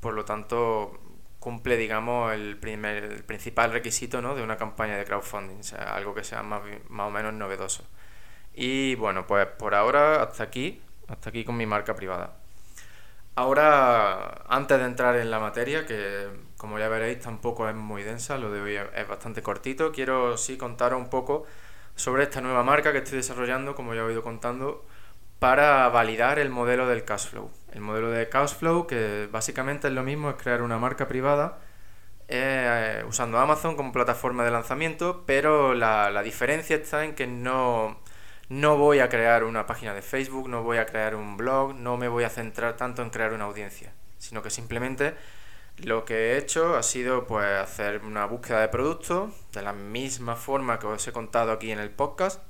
por 0.00 0.14
lo 0.14 0.24
tanto 0.24 0.98
cumple, 1.40 1.76
digamos, 1.76 2.32
el, 2.32 2.56
primer, 2.56 3.04
el 3.04 3.22
principal 3.22 3.70
requisito 3.72 4.22
¿no? 4.22 4.34
de 4.34 4.42
una 4.42 4.56
campaña 4.56 4.96
de 4.96 5.04
crowdfunding, 5.04 5.60
o 5.60 5.62
sea, 5.62 5.94
algo 5.94 6.14
que 6.14 6.24
sea 6.24 6.42
más, 6.42 6.62
más 6.88 7.08
o 7.08 7.10
menos 7.10 7.34
novedoso. 7.34 7.84
Y 8.54 8.94
bueno, 8.94 9.26
pues 9.26 9.46
por 9.46 9.74
ahora 9.74 10.22
hasta 10.22 10.44
aquí, 10.44 10.80
hasta 11.06 11.28
aquí 11.28 11.44
con 11.44 11.58
mi 11.58 11.66
marca 11.66 11.94
privada. 11.94 12.47
Ahora, 13.38 14.42
antes 14.48 14.80
de 14.80 14.84
entrar 14.84 15.14
en 15.14 15.30
la 15.30 15.38
materia, 15.38 15.86
que 15.86 16.26
como 16.56 16.76
ya 16.80 16.88
veréis 16.88 17.20
tampoco 17.20 17.68
es 17.68 17.74
muy 17.76 18.02
densa, 18.02 18.36
lo 18.36 18.50
de 18.50 18.60
hoy 18.60 18.74
es 18.96 19.06
bastante 19.06 19.42
cortito, 19.42 19.92
quiero 19.92 20.36
sí 20.36 20.56
contaros 20.56 21.00
un 21.00 21.08
poco 21.08 21.46
sobre 21.94 22.24
esta 22.24 22.40
nueva 22.40 22.64
marca 22.64 22.90
que 22.90 22.98
estoy 22.98 23.18
desarrollando, 23.18 23.76
como 23.76 23.94
ya 23.94 24.02
he 24.02 24.12
ido 24.12 24.24
contando, 24.24 24.84
para 25.38 25.88
validar 25.88 26.40
el 26.40 26.50
modelo 26.50 26.88
del 26.88 27.04
Cashflow. 27.04 27.48
El 27.72 27.80
modelo 27.80 28.10
de 28.10 28.28
Cashflow, 28.28 28.88
que 28.88 29.28
básicamente 29.30 29.86
es 29.86 29.94
lo 29.94 30.02
mismo, 30.02 30.30
es 30.30 30.36
crear 30.36 30.60
una 30.60 30.78
marca 30.78 31.06
privada 31.06 31.58
eh, 32.26 33.04
usando 33.08 33.38
Amazon 33.38 33.76
como 33.76 33.92
plataforma 33.92 34.44
de 34.44 34.50
lanzamiento, 34.50 35.22
pero 35.26 35.74
la, 35.74 36.10
la 36.10 36.24
diferencia 36.24 36.74
está 36.74 37.04
en 37.04 37.14
que 37.14 37.28
no 37.28 38.00
no 38.48 38.76
voy 38.76 39.00
a 39.00 39.08
crear 39.08 39.44
una 39.44 39.66
página 39.66 39.92
de 39.94 40.02
Facebook, 40.02 40.48
no 40.48 40.62
voy 40.62 40.78
a 40.78 40.86
crear 40.86 41.14
un 41.14 41.36
blog, 41.36 41.74
no 41.74 41.96
me 41.96 42.08
voy 42.08 42.24
a 42.24 42.30
centrar 42.30 42.76
tanto 42.76 43.02
en 43.02 43.10
crear 43.10 43.32
una 43.32 43.44
audiencia, 43.44 43.92
sino 44.18 44.42
que 44.42 44.50
simplemente 44.50 45.14
lo 45.76 46.04
que 46.04 46.32
he 46.32 46.38
hecho 46.38 46.76
ha 46.76 46.82
sido 46.82 47.26
pues 47.26 47.46
hacer 47.46 48.02
una 48.04 48.26
búsqueda 48.26 48.60
de 48.60 48.68
productos 48.68 49.32
de 49.52 49.62
la 49.62 49.72
misma 49.72 50.34
forma 50.34 50.78
que 50.78 50.86
os 50.86 51.06
he 51.06 51.12
contado 51.12 51.52
aquí 51.52 51.70
en 51.70 51.78
el 51.78 51.90
podcast. 51.90 52.42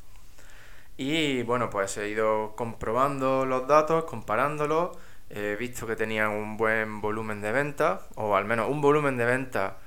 Y 0.96 1.42
bueno 1.42 1.68
pues 1.68 1.96
he 1.98 2.08
ido 2.08 2.54
comprobando 2.56 3.44
los 3.44 3.66
datos, 3.66 4.04
comparándolos, 4.04 4.96
he 5.30 5.56
visto 5.56 5.86
que 5.86 5.96
tenían 5.96 6.30
un 6.30 6.56
buen 6.56 7.00
volumen 7.00 7.40
de 7.40 7.52
venta 7.52 8.02
o 8.14 8.36
al 8.36 8.44
menos 8.44 8.68
un 8.70 8.80
volumen 8.80 9.16
de 9.16 9.24
venta 9.26 9.78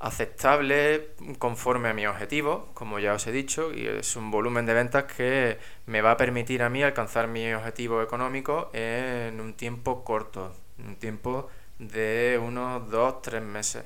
aceptable 0.00 1.10
conforme 1.38 1.90
a 1.90 1.94
mi 1.94 2.06
objetivo, 2.06 2.70
como 2.72 2.98
ya 2.98 3.12
os 3.12 3.26
he 3.26 3.32
dicho, 3.32 3.72
y 3.72 3.86
es 3.86 4.16
un 4.16 4.30
volumen 4.30 4.64
de 4.64 4.74
ventas 4.74 5.04
que 5.04 5.58
me 5.86 6.00
va 6.00 6.12
a 6.12 6.16
permitir 6.16 6.62
a 6.62 6.70
mí 6.70 6.82
alcanzar 6.82 7.28
mi 7.28 7.52
objetivo 7.52 8.02
económico 8.02 8.70
en 8.72 9.40
un 9.40 9.52
tiempo 9.54 10.02
corto, 10.02 10.54
en 10.78 10.88
un 10.88 10.96
tiempo 10.96 11.48
de 11.78 12.40
unos 12.42 12.90
2-3 12.90 13.42
meses. 13.42 13.84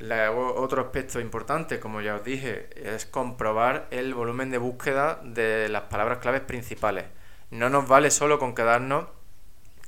otro 0.00 0.82
aspecto 0.82 1.20
importante, 1.20 1.78
como 1.78 2.00
ya 2.00 2.16
os 2.16 2.24
dije, 2.24 2.70
es 2.74 3.04
comprobar 3.04 3.88
el 3.90 4.14
volumen 4.14 4.50
de 4.50 4.58
búsqueda 4.58 5.20
de 5.22 5.68
las 5.68 5.82
palabras 5.84 6.18
claves 6.18 6.40
principales. 6.40 7.04
No 7.50 7.68
nos 7.68 7.86
vale 7.86 8.10
solo 8.10 8.38
con 8.38 8.54
quedarnos 8.54 9.08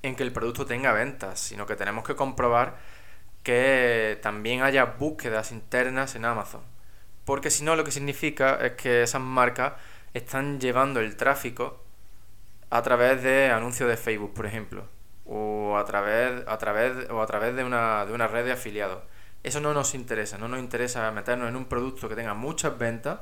en 0.03 0.17
que 0.17 0.23
el 0.23 0.33
producto 0.33 0.67
tenga 0.67 0.93
ventas, 0.93 1.41
sino 1.41 1.67
que 1.67 1.77
tenemos 1.77 2.05
que 2.05 2.15
comprobar 2.15 2.77
que 3.49 4.19
también 4.21 4.61
haya 4.61 4.85
búsquedas 4.85 5.53
internas 5.53 6.15
en 6.15 6.27
Amazon. 6.27 6.61
Porque 7.25 7.49
si 7.49 7.65
no, 7.65 7.77
lo 7.77 7.85
que 7.85 7.91
significa 7.91 8.57
es 8.57 8.73
que 8.73 9.03
esas 9.05 9.23
marcas 9.23 9.73
están 10.13 10.61
llevando 10.61 11.01
el 11.01 11.17
tráfico 11.17 11.83
a 12.69 12.83
través 12.83 13.23
de 13.23 13.51
anuncios 13.51 13.89
de 13.89 13.97
Facebook, 13.97 14.35
por 14.35 14.45
ejemplo, 14.45 14.85
o 15.25 15.79
a 15.79 15.85
través, 15.87 16.47
a 16.47 16.59
través, 16.59 17.09
o 17.09 17.23
a 17.23 17.27
través 17.27 17.57
de, 17.57 17.65
una, 17.65 18.05
de 18.05 18.13
una 18.13 18.27
red 18.27 18.45
de 18.45 18.53
afiliados. 18.53 19.03
Eso 19.43 19.61
no 19.61 19.73
nos 19.73 19.95
interesa, 19.95 20.37
no 20.37 20.49
nos 20.49 20.61
interesa 20.61 21.11
meternos 21.11 21.49
en 21.49 21.57
un 21.57 21.65
producto 21.65 22.07
que 22.07 22.17
tenga 22.17 22.35
muchas 22.35 22.77
ventas, 22.77 23.21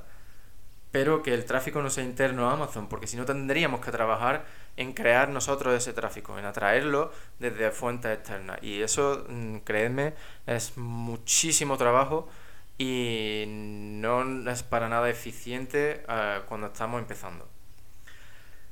pero 0.97 1.23
que 1.23 1.35
el 1.35 1.45
tráfico 1.45 1.83
no 1.83 1.91
sea 1.91 2.05
interno 2.05 2.49
a 2.49 2.55
Amazon, 2.55 2.89
porque 2.89 3.07
si 3.07 3.19
no 3.19 3.27
tendríamos 3.27 3.85
que 3.85 3.91
trabajar 3.91 4.47
en 4.79 4.95
crear 4.95 5.29
nosotros 5.29 5.75
ese 5.75 5.93
tráfico, 5.93 6.39
en 6.39 6.47
atraerlo 6.47 7.13
desde 7.39 7.71
fuentes 7.71 8.17
externas. 8.17 8.59
Y 8.63 8.81
eso, 8.81 9.27
mm, 9.29 9.59
creedme, 9.59 10.15
es 10.47 10.79
muchísimo 10.79 11.77
trabajo 11.77 12.31
y 12.79 13.45
no 13.47 14.51
es 14.51 14.63
para 14.63 14.89
nada 14.89 15.11
eficiente 15.11 16.03
eh, 16.09 16.41
cuando 16.49 16.69
estamos 16.69 16.99
empezando. 17.03 17.47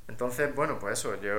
Entonces, 0.08 0.54
bueno, 0.54 0.78
pues 0.78 1.00
eso, 1.00 1.20
yo 1.20 1.34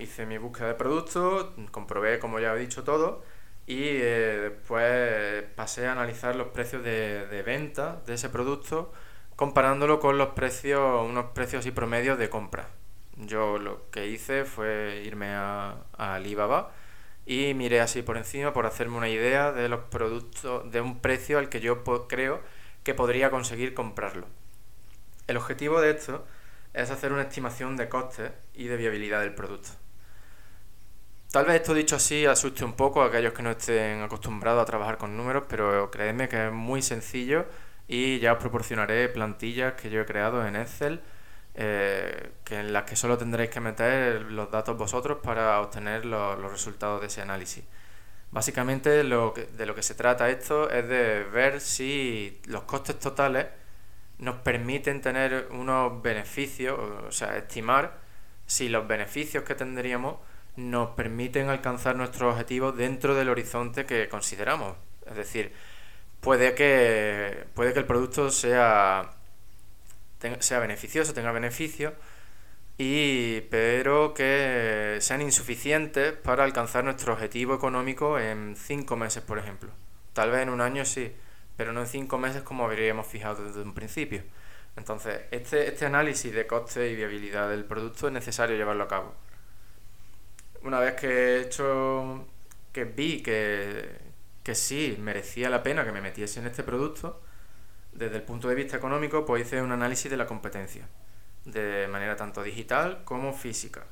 hice 0.00 0.26
mi 0.26 0.36
búsqueda 0.38 0.66
de 0.66 0.74
productos, 0.74 1.46
comprobé, 1.70 2.18
como 2.18 2.40
ya 2.40 2.56
he 2.56 2.58
dicho, 2.58 2.82
todo 2.82 3.22
y 3.70 3.84
eh, 3.84 4.50
después 4.50 5.44
pasé 5.54 5.86
a 5.86 5.92
analizar 5.92 6.34
los 6.34 6.48
precios 6.48 6.82
de, 6.82 7.28
de 7.28 7.42
venta 7.42 8.02
de 8.04 8.14
ese 8.14 8.28
producto 8.28 8.92
comparándolo 9.36 10.00
con 10.00 10.18
los 10.18 10.30
precios, 10.30 11.08
unos 11.08 11.26
precios 11.26 11.64
y 11.66 11.70
promedios 11.70 12.18
de 12.18 12.28
compra. 12.28 12.68
Yo 13.16 13.58
lo 13.58 13.88
que 13.92 14.08
hice 14.08 14.44
fue 14.44 15.02
irme 15.06 15.28
a, 15.28 15.76
Alibaba 15.96 16.72
y 17.26 17.54
miré 17.54 17.80
así 17.80 18.02
por 18.02 18.16
encima 18.16 18.52
por 18.52 18.66
hacerme 18.66 18.96
una 18.96 19.08
idea 19.08 19.52
de 19.52 19.68
los 19.68 19.82
productos, 19.84 20.68
de 20.72 20.80
un 20.80 20.98
precio 20.98 21.38
al 21.38 21.48
que 21.48 21.60
yo 21.60 21.84
creo 22.08 22.40
que 22.82 22.94
podría 22.94 23.30
conseguir 23.30 23.72
comprarlo. 23.72 24.26
El 25.28 25.36
objetivo 25.36 25.80
de 25.80 25.92
esto 25.92 26.26
es 26.74 26.90
hacer 26.90 27.12
una 27.12 27.22
estimación 27.22 27.76
de 27.76 27.88
costes 27.88 28.32
y 28.52 28.64
de 28.64 28.76
viabilidad 28.76 29.20
del 29.20 29.36
producto. 29.36 29.70
Tal 31.30 31.44
vez 31.44 31.56
esto 31.56 31.74
dicho 31.74 31.94
así 31.94 32.26
asuste 32.26 32.64
un 32.64 32.72
poco 32.72 33.02
a 33.02 33.06
aquellos 33.06 33.32
que 33.32 33.42
no 33.42 33.52
estén 33.52 34.02
acostumbrados 34.02 34.62
a 34.62 34.64
trabajar 34.64 34.98
con 34.98 35.16
números, 35.16 35.44
pero 35.48 35.88
creedme 35.88 36.28
que 36.28 36.46
es 36.46 36.52
muy 36.52 36.82
sencillo 36.82 37.46
y 37.86 38.18
ya 38.18 38.32
os 38.32 38.38
proporcionaré 38.40 39.08
plantillas 39.08 39.74
que 39.74 39.90
yo 39.90 40.00
he 40.00 40.06
creado 40.06 40.44
en 40.44 40.56
Excel 40.56 41.00
eh, 41.54 42.32
que 42.44 42.58
en 42.58 42.72
las 42.72 42.82
que 42.82 42.96
solo 42.96 43.16
tendréis 43.16 43.50
que 43.50 43.60
meter 43.60 44.22
los 44.22 44.50
datos 44.50 44.76
vosotros 44.76 45.18
para 45.22 45.60
obtener 45.60 46.04
los, 46.04 46.50
resultados 46.50 47.00
de 47.00 47.06
ese 47.06 47.22
análisis. 47.22 47.64
Básicamente 48.32 49.04
lo 49.04 49.32
de 49.56 49.66
lo 49.66 49.74
que 49.76 49.84
se 49.84 49.94
trata 49.94 50.30
esto 50.30 50.68
es 50.68 50.88
de 50.88 51.24
ver 51.24 51.60
si 51.60 52.40
los 52.46 52.62
costes 52.64 52.98
totales 52.98 53.46
nos 54.18 54.36
permiten 54.36 55.00
tener 55.00 55.46
unos 55.52 56.02
beneficios, 56.02 56.78
o 56.78 57.12
sea, 57.12 57.36
estimar 57.36 57.98
si 58.46 58.68
los 58.68 58.88
beneficios 58.88 59.44
que 59.44 59.54
tendríamos 59.54 60.16
nos 60.60 60.90
permiten 60.90 61.48
alcanzar 61.48 61.96
nuestros 61.96 62.32
objetivos 62.32 62.76
dentro 62.76 63.14
del 63.14 63.28
horizonte 63.28 63.86
que 63.86 64.08
consideramos. 64.08 64.76
Es 65.06 65.16
decir, 65.16 65.52
puede 66.20 66.54
que, 66.54 67.46
puede 67.54 67.72
que 67.72 67.80
el 67.80 67.86
producto 67.86 68.30
sea, 68.30 69.12
sea 70.40 70.58
beneficioso, 70.58 71.14
tenga 71.14 71.32
beneficios, 71.32 71.94
y, 72.78 73.42
pero 73.50 74.14
que 74.14 74.98
sean 75.00 75.20
insuficientes 75.22 76.12
para 76.14 76.44
alcanzar 76.44 76.84
nuestro 76.84 77.12
objetivo 77.12 77.54
económico 77.54 78.18
en 78.18 78.56
cinco 78.56 78.96
meses, 78.96 79.22
por 79.22 79.38
ejemplo. 79.38 79.70
Tal 80.14 80.30
vez 80.30 80.42
en 80.42 80.48
un 80.48 80.60
año 80.60 80.84
sí, 80.84 81.12
pero 81.56 81.72
no 81.72 81.80
en 81.80 81.86
cinco 81.86 82.18
meses 82.18 82.42
como 82.42 82.64
habríamos 82.64 83.06
fijado 83.06 83.44
desde 83.44 83.62
un 83.62 83.74
principio. 83.74 84.22
Entonces, 84.76 85.20
este, 85.30 85.68
este 85.68 85.86
análisis 85.86 86.32
de 86.32 86.46
coste 86.46 86.90
y 86.90 86.96
viabilidad 86.96 87.50
del 87.50 87.64
producto 87.64 88.06
es 88.06 88.12
necesario 88.14 88.56
llevarlo 88.56 88.84
a 88.84 88.88
cabo. 88.88 89.14
Una 90.62 90.78
vez 90.80 90.94
que 90.94 91.08
he 91.08 91.40
hecho, 91.42 92.26
que 92.72 92.84
vi 92.84 93.22
que, 93.22 93.98
que 94.42 94.54
sí 94.54 94.96
merecía 95.00 95.50
la 95.50 95.62
pena 95.62 95.84
que 95.84 95.92
me 95.92 96.00
metiese 96.00 96.40
en 96.40 96.46
este 96.46 96.62
producto, 96.62 97.20
desde 97.92 98.16
el 98.16 98.22
punto 98.22 98.48
de 98.48 98.54
vista 98.54 98.76
económico, 98.76 99.24
pues 99.24 99.46
hice 99.46 99.62
un 99.62 99.72
análisis 99.72 100.10
de 100.10 100.16
la 100.16 100.26
competencia, 100.26 100.88
de 101.44 101.88
manera 101.88 102.16
tanto 102.16 102.42
digital 102.42 103.02
como 103.04 103.32
física. 103.32 103.84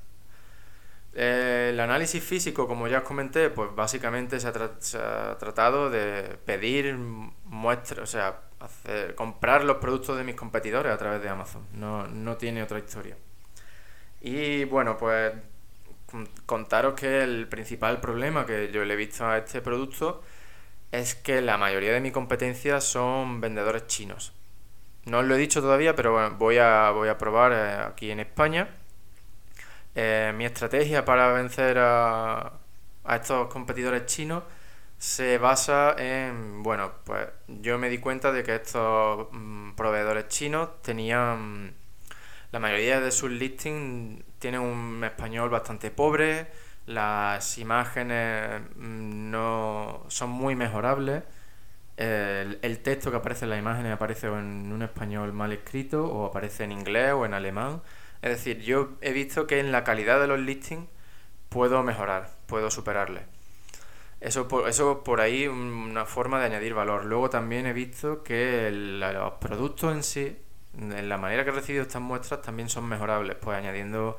el 1.14 1.78
análisis 1.80 2.22
físico, 2.22 2.68
como 2.68 2.86
ya 2.88 2.98
os 2.98 3.04
comenté, 3.04 3.50
pues 3.50 3.74
básicamente 3.74 4.38
se 4.40 4.48
ha, 4.48 5.36
tratado 5.38 5.90
de 5.90 6.38
pedir 6.44 6.96
muestras, 6.96 8.00
o 8.00 8.06
sea, 8.06 8.40
hacer, 8.60 9.14
comprar 9.14 9.64
los 9.64 9.78
productos 9.78 10.16
de 10.16 10.24
mis 10.24 10.34
competidores 10.36 10.92
a 10.92 10.98
través 10.98 11.22
de 11.22 11.28
Amazon. 11.28 11.66
No, 11.74 12.06
no 12.06 12.36
tiene 12.36 12.62
otra 12.62 12.78
historia. 12.78 13.16
Y 14.20 14.64
bueno, 14.64 14.96
pues 14.98 15.32
contaros 16.46 16.94
que 16.94 17.22
el 17.22 17.48
principal 17.48 18.00
problema 18.00 18.46
que 18.46 18.70
yo 18.72 18.84
le 18.84 18.94
he 18.94 18.96
visto 18.96 19.26
a 19.26 19.38
este 19.38 19.60
producto 19.60 20.22
es 20.92 21.14
que 21.14 21.42
la 21.42 21.58
mayoría 21.58 21.92
de 21.92 22.00
mi 22.00 22.10
competencia 22.10 22.80
son 22.80 23.40
vendedores 23.40 23.86
chinos. 23.86 24.32
No 25.04 25.18
os 25.18 25.24
lo 25.26 25.34
he 25.34 25.38
dicho 25.38 25.60
todavía, 25.60 25.94
pero 25.94 26.30
voy 26.36 26.58
a, 26.58 26.90
voy 26.90 27.08
a 27.08 27.18
probar 27.18 27.52
eh, 27.52 27.84
aquí 27.86 28.10
en 28.10 28.20
España. 28.20 28.68
Eh, 29.94 30.32
mi 30.36 30.44
estrategia 30.44 31.04
para 31.04 31.32
vencer 31.32 31.78
a, 31.78 32.52
a 33.04 33.16
estos 33.16 33.48
competidores 33.48 34.06
chinos 34.06 34.44
se 34.98 35.38
basa 35.38 35.94
en, 35.98 36.62
bueno, 36.62 36.92
pues 37.04 37.28
yo 37.46 37.78
me 37.78 37.88
di 37.88 37.98
cuenta 37.98 38.32
de 38.32 38.42
que 38.42 38.56
estos 38.56 39.28
mm, 39.32 39.72
proveedores 39.72 40.28
chinos 40.28 40.82
tenían, 40.82 41.74
la 42.52 42.58
mayoría 42.58 43.00
de 43.00 43.10
sus 43.12 43.30
listings 43.30 44.24
tienen 44.38 44.60
un 44.60 45.02
español 45.04 45.50
bastante 45.50 45.90
pobre, 45.90 46.48
las 46.86 47.58
imágenes 47.58 48.62
mm, 48.76 49.30
no 49.30 50.04
son 50.08 50.30
muy 50.30 50.56
mejorables, 50.56 51.24
el, 51.96 52.58
el, 52.62 52.78
texto 52.80 53.10
que 53.10 53.16
aparece 53.16 53.44
en 53.44 53.50
las 53.50 53.58
imágenes 53.58 53.92
aparece 53.92 54.28
en 54.28 54.72
un 54.72 54.82
español 54.82 55.32
mal 55.32 55.52
escrito 55.52 56.06
o 56.06 56.26
aparece 56.26 56.64
en 56.64 56.72
inglés 56.72 57.12
o 57.12 57.26
en 57.26 57.34
alemán. 57.34 57.82
Es 58.22 58.30
decir, 58.30 58.60
yo 58.60 58.90
he 59.00 59.12
visto 59.12 59.46
que 59.46 59.60
en 59.60 59.72
la 59.72 59.84
calidad 59.84 60.20
de 60.20 60.28
los 60.28 60.38
listings 60.38 60.88
puedo 61.48 61.82
mejorar, 61.82 62.30
puedo 62.46 62.70
superarle. 62.70 63.22
Eso 64.20 64.48
por, 64.48 64.68
eso 64.68 65.04
por 65.04 65.20
ahí 65.20 65.46
una 65.46 66.04
forma 66.04 66.40
de 66.40 66.46
añadir 66.46 66.74
valor. 66.74 67.04
Luego 67.04 67.30
también 67.30 67.66
he 67.66 67.72
visto 67.72 68.22
que 68.24 68.70
los 68.72 69.34
productos 69.34 69.94
en 69.94 70.02
sí, 70.02 70.38
en 70.76 71.08
la 71.08 71.18
manera 71.18 71.44
que 71.44 71.50
he 71.50 71.52
recibido 71.52 71.82
estas 71.82 72.02
muestras, 72.02 72.42
también 72.42 72.68
son 72.68 72.88
mejorables, 72.88 73.36
pues 73.40 73.56
añadiendo 73.56 74.18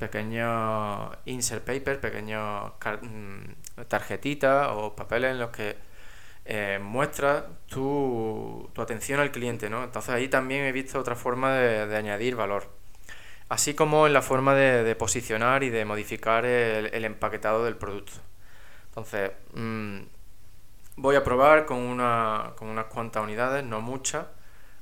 pequeños 0.00 1.16
insert 1.26 1.64
paper, 1.64 2.00
pequeños 2.00 2.72
mm, 3.02 3.84
tarjetitas 3.88 4.68
o 4.72 4.96
papeles 4.96 5.32
en 5.32 5.38
los 5.38 5.50
que 5.50 5.76
eh, 6.46 6.80
muestras 6.82 7.44
tu, 7.66 8.70
tu, 8.74 8.82
atención 8.82 9.20
al 9.20 9.30
cliente, 9.30 9.70
¿no? 9.70 9.84
Entonces 9.84 10.10
ahí 10.14 10.28
también 10.28 10.64
he 10.64 10.72
visto 10.72 10.98
otra 10.98 11.16
forma 11.16 11.54
de, 11.54 11.96
añadir 11.96 12.36
valor. 12.36 12.68
Así 13.48 13.74
como 13.74 14.06
en 14.06 14.14
la 14.14 14.22
forma 14.22 14.54
de, 14.54 14.94
posicionar 14.96 15.62
y 15.64 15.70
de 15.70 15.84
modificar 15.84 16.44
el, 16.46 17.04
empaquetado 17.04 17.64
del 17.64 17.76
producto. 17.76 18.12
Entonces, 18.88 19.32
mm, 19.54 20.00
voy 20.96 21.16
a 21.16 21.24
probar 21.24 21.66
con, 21.66 21.78
una, 21.78 22.52
con 22.56 22.68
unas 22.68 22.86
cuantas 22.86 23.22
unidades, 23.22 23.64
no 23.64 23.80
muchas, 23.80 24.26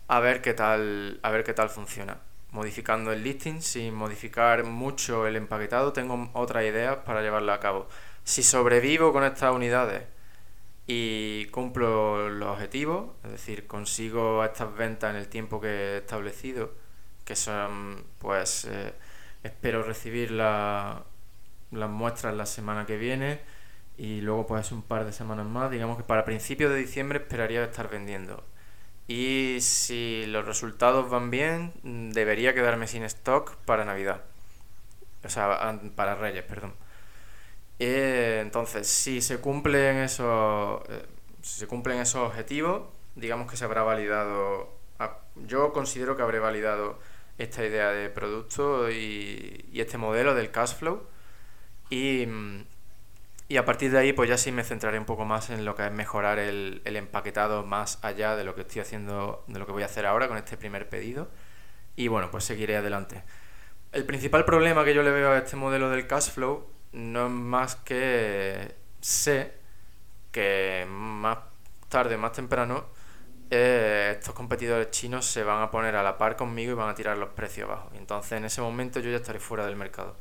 a 0.08 0.20
ver 0.20 0.42
qué 0.42 0.54
tal, 0.54 1.20
a 1.22 1.30
ver 1.30 1.44
qué 1.44 1.54
tal 1.54 1.70
funciona 1.70 2.18
modificando 2.52 3.12
el 3.12 3.22
listing 3.22 3.60
sin 3.60 3.94
modificar 3.94 4.64
mucho 4.64 5.26
el 5.26 5.36
empaquetado, 5.36 5.92
tengo 5.92 6.30
otras 6.34 6.64
ideas 6.64 6.98
para 7.04 7.22
llevarla 7.22 7.54
a 7.54 7.60
cabo. 7.60 7.88
Si 8.24 8.42
sobrevivo 8.42 9.12
con 9.12 9.24
estas 9.24 9.54
unidades 9.54 10.04
y 10.86 11.46
cumplo 11.46 12.30
los 12.30 12.48
objetivos, 12.48 13.10
es 13.24 13.32
decir, 13.32 13.66
consigo 13.66 14.44
estas 14.44 14.74
ventas 14.76 15.10
en 15.10 15.16
el 15.16 15.28
tiempo 15.28 15.60
que 15.60 15.68
he 15.68 15.96
establecido, 15.98 16.72
que 17.24 17.36
son, 17.36 18.04
pues, 18.18 18.64
eh, 18.64 18.94
espero 19.42 19.82
recibir 19.82 20.30
las 20.30 21.02
muestras 21.70 22.34
la 22.34 22.46
semana 22.46 22.86
que 22.86 22.96
viene 22.96 23.40
y 23.98 24.20
luego 24.20 24.46
pues 24.46 24.72
un 24.72 24.82
par 24.82 25.04
de 25.04 25.12
semanas 25.12 25.46
más, 25.46 25.70
digamos 25.70 25.98
que 25.98 26.04
para 26.04 26.24
principios 26.24 26.70
de 26.70 26.78
diciembre 26.78 27.18
esperaría 27.18 27.64
estar 27.64 27.90
vendiendo. 27.90 28.44
Y 29.08 29.58
si 29.62 30.26
los 30.26 30.44
resultados 30.44 31.08
van 31.10 31.30
bien, 31.30 31.72
debería 31.82 32.54
quedarme 32.54 32.86
sin 32.86 33.02
stock 33.04 33.56
para 33.64 33.86
Navidad. 33.86 34.22
O 35.24 35.30
sea, 35.30 35.80
para 35.96 36.14
Reyes, 36.14 36.44
perdón. 36.44 36.74
Eh, 37.78 38.40
entonces, 38.42 38.86
si 38.88 39.22
se 39.22 39.38
cumplen 39.40 39.96
esos, 39.98 40.82
eh, 40.90 41.06
si 41.42 41.60
se 41.60 41.66
cumplen 41.66 41.98
esos 42.00 42.26
objetivos, 42.28 42.82
digamos 43.14 43.50
que 43.50 43.56
se 43.56 43.64
habrá 43.64 43.82
validado. 43.82 44.76
yo 45.46 45.72
considero 45.72 46.16
que 46.16 46.22
habré 46.22 46.40
validado 46.40 46.98
esta 47.38 47.64
idea 47.64 47.90
de 47.92 48.10
producto 48.10 48.90
y, 48.90 49.66
y 49.72 49.80
este 49.80 49.98
modelo 49.98 50.34
del 50.34 50.50
cash 50.50 50.74
flow. 50.74 51.02
Y, 51.90 52.26
mm, 52.26 52.64
y 53.48 53.56
a 53.56 53.64
partir 53.64 53.90
de 53.90 53.98
ahí, 53.98 54.12
pues 54.12 54.28
ya 54.28 54.36
sí 54.36 54.52
me 54.52 54.62
centraré 54.62 54.98
un 54.98 55.06
poco 55.06 55.24
más 55.24 55.48
en 55.48 55.64
lo 55.64 55.74
que 55.74 55.86
es 55.86 55.92
mejorar 55.92 56.38
el, 56.38 56.82
empaquetado 56.84 57.64
más 57.64 57.98
allá 58.02 58.36
de 58.36 58.44
lo 58.44 58.54
que 58.54 58.60
estoy 58.60 58.82
haciendo, 58.82 59.44
de 59.46 59.58
lo 59.58 59.64
que 59.64 59.72
voy 59.72 59.82
a 59.82 59.86
hacer 59.86 60.04
ahora 60.04 60.28
con 60.28 60.36
este 60.36 60.58
primer 60.58 60.88
pedido. 60.90 61.30
Y 61.96 62.08
bueno, 62.08 62.30
pues 62.30 62.44
seguiré 62.44 62.76
adelante. 62.76 63.24
El 63.92 64.04
principal 64.04 64.44
problema 64.44 64.84
que 64.84 64.94
yo 64.94 65.02
le 65.02 65.10
veo 65.10 65.32
a 65.32 65.38
este 65.38 65.56
modelo 65.56 65.88
del 65.88 66.06
cash 66.06 66.30
flow 66.30 66.66
no 66.92 67.26
es 67.26 67.32
más 67.32 67.76
que 67.76 68.76
sé 69.00 69.54
que 70.30 70.86
más 70.88 71.38
tarde, 71.88 72.18
más 72.18 72.32
temprano, 72.32 72.86
eh, 73.50 74.16
estos 74.18 74.34
competidores 74.34 74.90
chinos 74.90 75.24
se 75.24 75.42
van 75.42 75.62
a 75.62 75.70
poner 75.70 75.96
a 75.96 76.02
la 76.02 76.18
par 76.18 76.36
conmigo 76.36 76.72
y 76.72 76.74
van 76.74 76.90
a 76.90 76.94
tirar 76.94 77.16
los 77.16 77.30
precios 77.30 77.68
abajo. 77.68 77.90
Entonces 77.94 78.32
en 78.32 78.44
ese 78.44 78.60
momento 78.60 79.00
yo 79.00 79.10
ya 79.10 79.16
estaré 79.16 79.40
fuera 79.40 79.64
del 79.64 79.76
mercado 79.76 80.16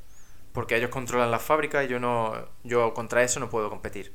porque 0.57 0.75
ellos 0.75 0.89
controlan 0.89 1.29
la 1.29 1.37
fábrica 1.37 1.83
y 1.83 1.87
yo 1.87 1.99
no 1.99 2.33
yo 2.63 2.91
contra 2.95 3.21
eso 3.21 3.39
no 3.39 3.47
puedo 3.47 3.69
competir. 3.69 4.11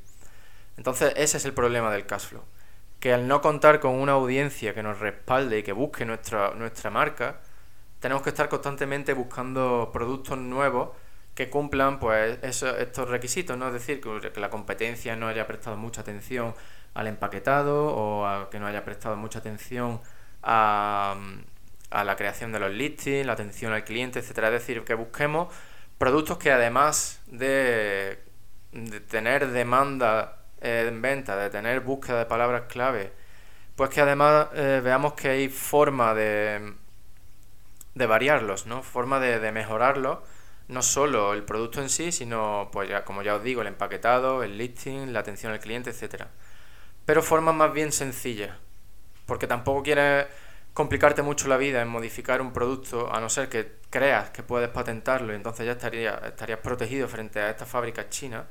Entonces, 0.76 1.12
ese 1.14 1.36
es 1.36 1.44
el 1.44 1.52
problema 1.52 1.92
del 1.92 2.04
cash 2.04 2.26
flow, 2.26 2.42
que 2.98 3.12
al 3.12 3.28
no 3.28 3.40
contar 3.40 3.78
con 3.78 3.94
una 3.94 4.14
audiencia 4.14 4.74
que 4.74 4.82
nos 4.82 4.98
respalde 4.98 5.60
y 5.60 5.62
que 5.62 5.70
busque 5.70 6.04
nuestra 6.04 6.52
nuestra 6.54 6.90
marca, 6.90 7.36
tenemos 8.00 8.24
que 8.24 8.30
estar 8.30 8.48
constantemente 8.48 9.12
buscando 9.12 9.90
productos 9.92 10.36
nuevos 10.36 10.88
que 11.36 11.48
cumplan 11.48 12.00
pues 12.00 12.40
estos 12.42 13.08
requisitos, 13.08 13.56
¿no? 13.56 13.68
Es 13.68 13.74
decir, 13.74 14.00
que 14.00 14.40
la 14.40 14.50
competencia 14.50 15.14
no 15.14 15.28
haya 15.28 15.46
prestado 15.46 15.76
mucha 15.76 16.00
atención 16.00 16.56
al 16.94 17.06
empaquetado 17.06 17.86
o 17.86 18.50
que 18.50 18.58
no 18.58 18.66
haya 18.66 18.84
prestado 18.84 19.14
mucha 19.14 19.38
atención 19.38 20.00
a, 20.42 21.14
a 21.90 22.02
la 22.02 22.16
creación 22.16 22.50
de 22.50 22.58
los 22.58 22.72
listings, 22.72 23.26
la 23.26 23.34
atención 23.34 23.72
al 23.72 23.84
cliente, 23.84 24.18
etcétera. 24.18 24.48
Es 24.48 24.54
decir, 24.54 24.82
que 24.82 24.94
busquemos 24.94 25.54
productos 26.02 26.36
que 26.36 26.50
además 26.50 27.20
de, 27.28 28.18
tener 29.08 29.46
demanda 29.52 30.38
eh, 30.60 30.86
en 30.88 31.00
venta, 31.00 31.36
de 31.36 31.48
tener 31.48 31.78
búsqueda 31.78 32.18
de 32.18 32.26
palabras 32.26 32.64
clave, 32.68 33.12
pues 33.76 33.88
que 33.90 34.00
además 34.00 34.48
eh, 34.52 34.80
veamos 34.82 35.12
que 35.12 35.28
hay 35.28 35.48
forma 35.48 36.12
de, 36.12 36.74
de 37.94 38.06
variarlos, 38.06 38.66
¿no? 38.66 38.82
Forma 38.82 39.20
de, 39.20 39.52
mejorarlos, 39.52 40.18
no 40.66 40.82
solo 40.82 41.34
el 41.34 41.44
producto 41.44 41.80
en 41.80 41.88
sí, 41.88 42.10
sino, 42.10 42.68
pues 42.72 42.88
ya, 42.88 43.04
como 43.04 43.22
ya 43.22 43.36
os 43.36 43.44
digo, 43.44 43.60
el 43.60 43.68
empaquetado, 43.68 44.42
el 44.42 44.58
listing, 44.58 45.12
la 45.12 45.20
atención 45.20 45.52
al 45.52 45.60
cliente, 45.60 45.90
etcétera. 45.90 46.30
Pero 47.06 47.22
formas 47.22 47.54
más 47.54 47.72
bien 47.72 47.92
sencillas, 47.92 48.56
porque 49.24 49.46
tampoco 49.46 49.84
quieres 49.84 50.26
complicarte 50.74 51.22
mucho 51.22 51.48
la 51.48 51.56
vida 51.56 51.82
en 51.82 51.88
modificar 51.88 52.40
un 52.40 52.52
producto, 52.52 53.12
a 53.12 53.20
no 53.20 53.28
ser 53.28 53.48
que 53.48 53.80
creas 53.90 54.30
que 54.30 54.42
puedes 54.42 54.70
patentarlo 54.70 55.32
y 55.32 55.36
entonces 55.36 55.66
ya 55.66 55.72
estaría, 55.72 56.14
estarías 56.26 56.60
protegido 56.60 57.08
frente 57.08 57.40
a 57.40 57.50
estas 57.50 57.68
fábricas 57.68 58.08
chinas. 58.10 58.44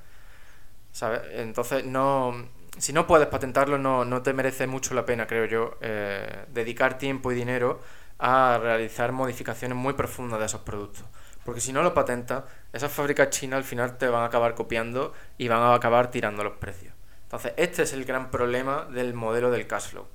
¿sabes? 0.92 1.22
Entonces, 1.34 1.86
no, 1.86 2.48
si 2.78 2.94
no 2.94 3.08
puedes 3.08 3.28
patentarlo, 3.28 3.78
no, 3.78 4.06
no 4.06 4.22
te 4.22 4.34
merece 4.34 4.68
mucho 4.68 4.94
la 4.94 5.06
pena, 5.06 5.28
creo 5.28 5.46
yo, 5.46 5.78
eh, 5.82 6.46
dedicar 6.50 6.98
tiempo 6.98 7.32
y 7.32 7.36
dinero 7.36 7.82
a 8.20 8.60
realizar 8.62 9.12
modificaciones 9.12 9.78
muy 9.78 9.94
profundas 9.94 10.40
de 10.40 10.46
esos 10.46 10.62
productos. 10.62 11.06
Porque 11.44 11.62
si 11.62 11.74
no 11.74 11.82
lo 11.82 11.94
patentas, 11.94 12.44
esas 12.72 12.92
fábricas 12.92 13.30
chinas 13.32 13.58
al 13.58 13.64
final 13.64 13.98
te 13.98 14.08
van 14.08 14.22
a 14.24 14.26
acabar 14.26 14.54
copiando 14.54 15.14
y 15.38 15.48
van 15.48 15.62
a 15.62 15.74
acabar 15.74 16.12
tirando 16.12 16.44
los 16.44 16.54
precios. 16.54 16.94
Entonces, 17.24 17.54
este 17.58 17.84
es 17.84 17.94
el 17.94 18.06
gran 18.06 18.30
problema 18.30 18.86
del 18.86 19.14
modelo 19.14 19.50
del 19.50 19.66
cash 19.66 19.90
flow. 19.90 20.06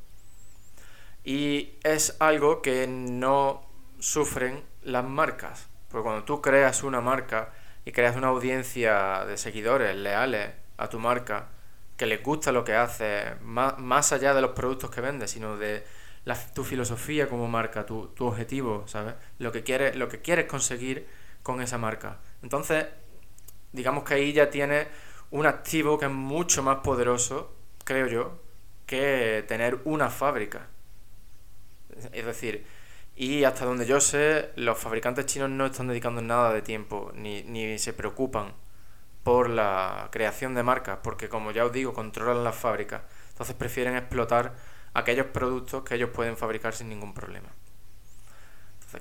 Y 1.27 1.75
es 1.83 2.17
algo 2.21 2.63
que 2.63 2.87
no 2.87 3.69
sufren 3.99 4.63
las 4.83 5.05
marcas. 5.05 5.69
Porque 5.89 6.05
cuando 6.05 6.25
tú 6.25 6.41
creas 6.41 6.85
una 6.85 7.01
marca 7.01 7.53
y 7.85 7.91
creas 7.91 8.15
una 8.15 8.29
audiencia 8.29 9.25
de 9.25 9.37
seguidores 9.37 9.97
leales 9.97 10.53
a 10.77 10.89
tu 10.89 11.01
marca, 11.01 11.49
que 11.97 12.07
les 12.07 12.23
gusta 12.23 12.53
lo 12.53 12.63
que 12.63 12.77
haces, 12.77 13.41
más, 13.43 13.77
más 13.79 14.13
allá 14.13 14.35
de 14.35 14.41
los 14.41 14.53
productos 14.53 14.89
que 14.89 15.01
vendes, 15.01 15.33
sino 15.33 15.57
de 15.57 15.85
tu 16.55 16.63
filosofía 16.63 17.29
como 17.29 17.49
marca, 17.49 17.85
tu, 17.85 18.07
tu 18.15 18.27
objetivo, 18.27 18.85
¿sabes? 18.87 19.15
Lo 19.41 19.51
que, 19.51 19.65
quieres, 19.65 19.97
lo 19.97 20.09
que 20.09 20.21
quieres 20.21 20.47
conseguir 20.47 21.09
con 21.43 21.61
esa 21.61 21.77
marca. 21.77 22.21
Entonces, 22.41 22.87
digamos 23.73 24.05
que 24.05 24.15
ahí 24.15 24.33
ya 24.33 24.49
tienes 24.49 24.87
un 25.33 25.47
activo 25.47 25.99
que 25.99 26.05
es 26.05 26.13
mucho 26.13 26.63
más 26.63 26.79
poderoso, 26.85 27.53
creo 27.83 28.07
yo, 28.07 28.39
que 28.87 29.45
tener 29.49 29.81
una 29.85 30.09
fábrica. 30.09 30.69
Es 32.13 32.27
decir, 32.27 32.67
y 33.17 33.45
hasta 33.45 33.65
donde 33.65 33.87
yo 33.87 34.01
sé, 34.01 34.51
los 34.57 34.79
fabricantes 34.79 35.27
chinos 35.27 35.51
no 35.51 35.67
están 35.67 35.89
dedicando 35.89 36.21
nada 36.23 36.53
de 36.53 36.63
tiempo, 36.63 37.13
ni, 37.15 37.43
ni 37.45 37.79
se 37.79 37.93
preocupan 37.93 38.53
por 39.23 39.51
la 39.51 40.09
creación 40.13 40.55
de 40.55 40.63
marcas, 40.63 40.99
porque 41.03 41.29
como 41.29 41.51
ya 41.51 41.65
os 41.65 41.73
digo, 41.73 41.93
controlan 41.95 42.45
las 42.45 42.55
fábricas. 42.55 43.03
Entonces 43.31 43.57
prefieren 43.57 43.97
explotar 43.97 44.55
aquellos 44.95 45.27
productos 45.27 45.83
que 45.83 45.95
ellos 45.95 46.11
pueden 46.11 46.37
fabricar 46.37 46.75
sin 46.75 46.89
ningún 46.89 47.13
problema. 47.13 47.49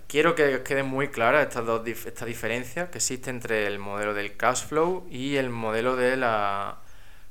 quiero 0.08 0.36
que 0.36 0.64
quede 0.64 0.84
muy 0.84 1.10
clara 1.10 1.42
estas 1.42 1.66
dos, 1.66 1.88
esta 1.88 2.26
diferencia 2.26 2.90
que 2.92 2.98
existe 2.98 3.30
entre 3.30 3.68
el 3.68 3.80
modelo 3.80 4.14
del 4.14 4.36
cash 4.36 4.66
flow 4.66 5.08
y 5.10 5.38
el 5.38 5.50
modelo 5.50 5.96
de 5.96 6.18
la, 6.18 6.80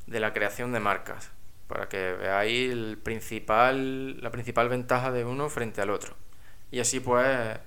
de 0.07 0.21
la 0.21 0.33
creación 0.33 0.73
de 0.73 0.81
marcas, 0.81 1.31
para 1.75 1.89
que 1.89 2.13
veáis 2.13 2.73
la 2.73 4.31
principal 4.31 4.69
ventaja 4.69 5.11
de 5.11 5.25
uno 5.25 5.51
frente 5.51 5.81
al 5.81 5.91
otro. 5.91 6.15
Y 6.71 6.79
así 6.79 7.01
pues 7.01 7.59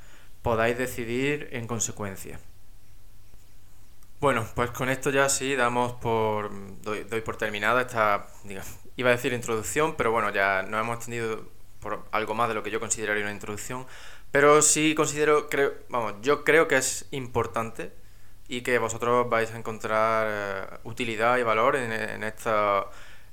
podáis 0.41 0.77
decidir 0.77 1.49
en 1.51 1.67
consecuencia. 1.67 2.39
Bueno, 4.21 4.47
pues 4.55 4.71
con 4.71 4.87
esto 4.87 5.09
ya 5.09 5.27
sí 5.27 5.57
damos 5.57 5.91
por. 5.95 6.51
doy, 6.81 7.19
por 7.19 7.35
terminada 7.35 7.81
esta. 7.81 8.27
iba 8.95 9.09
a 9.09 9.11
decir 9.11 9.33
introducción, 9.33 9.95
pero 9.97 10.11
bueno, 10.13 10.31
ya 10.31 10.63
nos 10.63 10.79
hemos 10.79 10.95
extendido 10.95 11.45
por 11.81 12.05
algo 12.11 12.33
más 12.33 12.47
de 12.47 12.55
lo 12.55 12.63
que 12.63 12.71
yo 12.71 12.79
consideraría 12.79 13.23
una 13.23 13.33
introducción. 13.33 13.87
Pero 14.31 14.61
sí 14.61 14.95
considero, 14.95 15.49
creo, 15.49 15.73
vamos, 15.89 16.13
yo 16.21 16.45
creo 16.45 16.69
que 16.69 16.77
es 16.77 17.07
importante 17.11 17.91
y 18.47 18.61
que 18.61 18.79
vosotros 18.79 19.29
vais 19.29 19.51
a 19.51 19.57
encontrar 19.57 20.27
eh, 20.29 20.77
utilidad 20.85 21.37
y 21.37 21.43
valor 21.43 21.75
en, 21.75 21.91
en, 21.91 22.23
esta, 22.23 22.85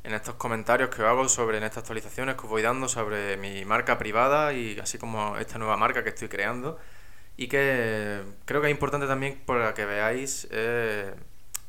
en 0.04 0.14
estos 0.14 0.34
comentarios 0.36 0.90
que 0.90 1.02
hago 1.02 1.28
sobre 1.28 1.58
estas 1.58 1.78
actualizaciones 1.78 2.36
que 2.36 2.42
os 2.42 2.48
voy 2.48 2.62
dando 2.62 2.88
sobre 2.88 3.36
mi 3.36 3.64
marca 3.64 3.98
privada 3.98 4.52
y 4.52 4.78
así 4.78 4.98
como 4.98 5.36
esta 5.38 5.58
nueva 5.58 5.76
marca 5.76 6.04
que 6.04 6.10
estoy 6.10 6.28
creando 6.28 6.78
y 7.36 7.48
que 7.48 8.22
creo 8.44 8.60
que 8.60 8.68
es 8.68 8.70
importante 8.70 9.06
también 9.06 9.42
para 9.46 9.74
que 9.74 9.84
veáis 9.86 10.46
eh, 10.50 11.14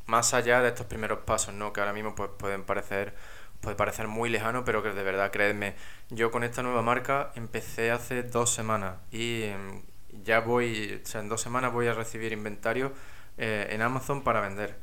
más 0.05 0.33
allá 0.33 0.61
de 0.61 0.69
estos 0.69 0.85
primeros 0.85 1.19
pasos, 1.19 1.53
¿no? 1.53 1.73
que 1.73 1.79
ahora 1.79 1.93
mismo 1.93 2.13
pues, 2.13 2.29
pueden 2.37 2.63
parecer 2.63 3.13
puede 3.61 3.75
parecer 3.75 4.07
muy 4.07 4.29
lejano, 4.29 4.63
pero 4.63 4.83
que 4.83 4.91
de 4.91 5.03
verdad, 5.03 5.31
creedme, 5.31 5.75
yo 6.09 6.29
con 6.29 6.43
esta 6.43 6.61
nueva 6.61 6.83
marca 6.83 7.31
empecé 7.35 7.89
hace 7.89 8.21
dos 8.21 8.53
semanas 8.53 8.97
y 9.11 9.43
em, 9.43 9.81
ya 10.23 10.39
voy, 10.39 11.01
o 11.03 11.05
sea, 11.07 11.21
en 11.21 11.29
dos 11.29 11.41
semanas 11.41 11.73
voy 11.73 11.87
a 11.87 11.93
recibir 11.93 12.31
inventario 12.31 12.93
eh, 13.37 13.67
en 13.71 13.81
Amazon 13.81 14.23
para 14.23 14.39
vender. 14.39 14.77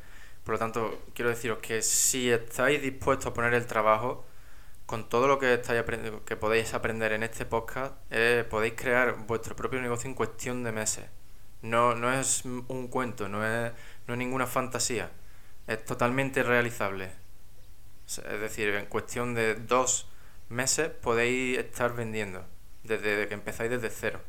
Por 0.44 0.55
lo 0.55 0.59
tanto, 0.59 1.02
quiero 1.14 1.31
deciros 1.31 1.59
que 1.59 1.83
si 1.83 2.31
estáis 2.31 2.83
dispuestos 2.83 3.26
a 3.26 3.35
poner 3.35 3.55
el 3.55 3.66
trabajo, 3.66 4.24
con 4.87 5.09
todo 5.09 5.28
lo 5.28 5.38
que 5.38 5.55
estáis 5.55 5.83
que 6.26 6.37
podéis 6.37 6.74
aprender 6.74 7.12
en 7.12 7.22
este 7.22 7.46
podcast, 7.46 7.94
eh, 8.11 8.44
podéis 8.48 8.74
crear 8.76 9.16
vuestro 9.26 9.57
propio 9.57 9.81
negocio 9.81 10.09
en 10.09 10.14
cuestión 10.14 10.64
de 10.64 10.72
meses. 10.72 11.07
No, 11.62 11.94
no 11.94 12.12
es 12.12 12.44
un 12.44 12.88
cuento, 12.88 13.28
no 13.28 13.46
es, 13.46 13.72
no 14.07 14.14
es 14.14 14.18
ninguna 14.18 14.46
fantasía. 14.46 15.11
Es 15.66 15.85
totalmente 15.85 16.42
realizable. 16.42 17.12
Es 18.07 18.40
decir, 18.40 18.68
en 18.74 18.87
cuestión 18.87 19.35
de 19.35 19.55
dos 19.55 20.09
meses 20.48 20.88
podéis 20.88 21.59
estar 21.59 21.94
vendiendo. 21.94 22.44
Desde 22.83 23.28
que 23.28 23.35
empezáis 23.35 23.70
desde 23.70 23.90
cero. 23.90 24.20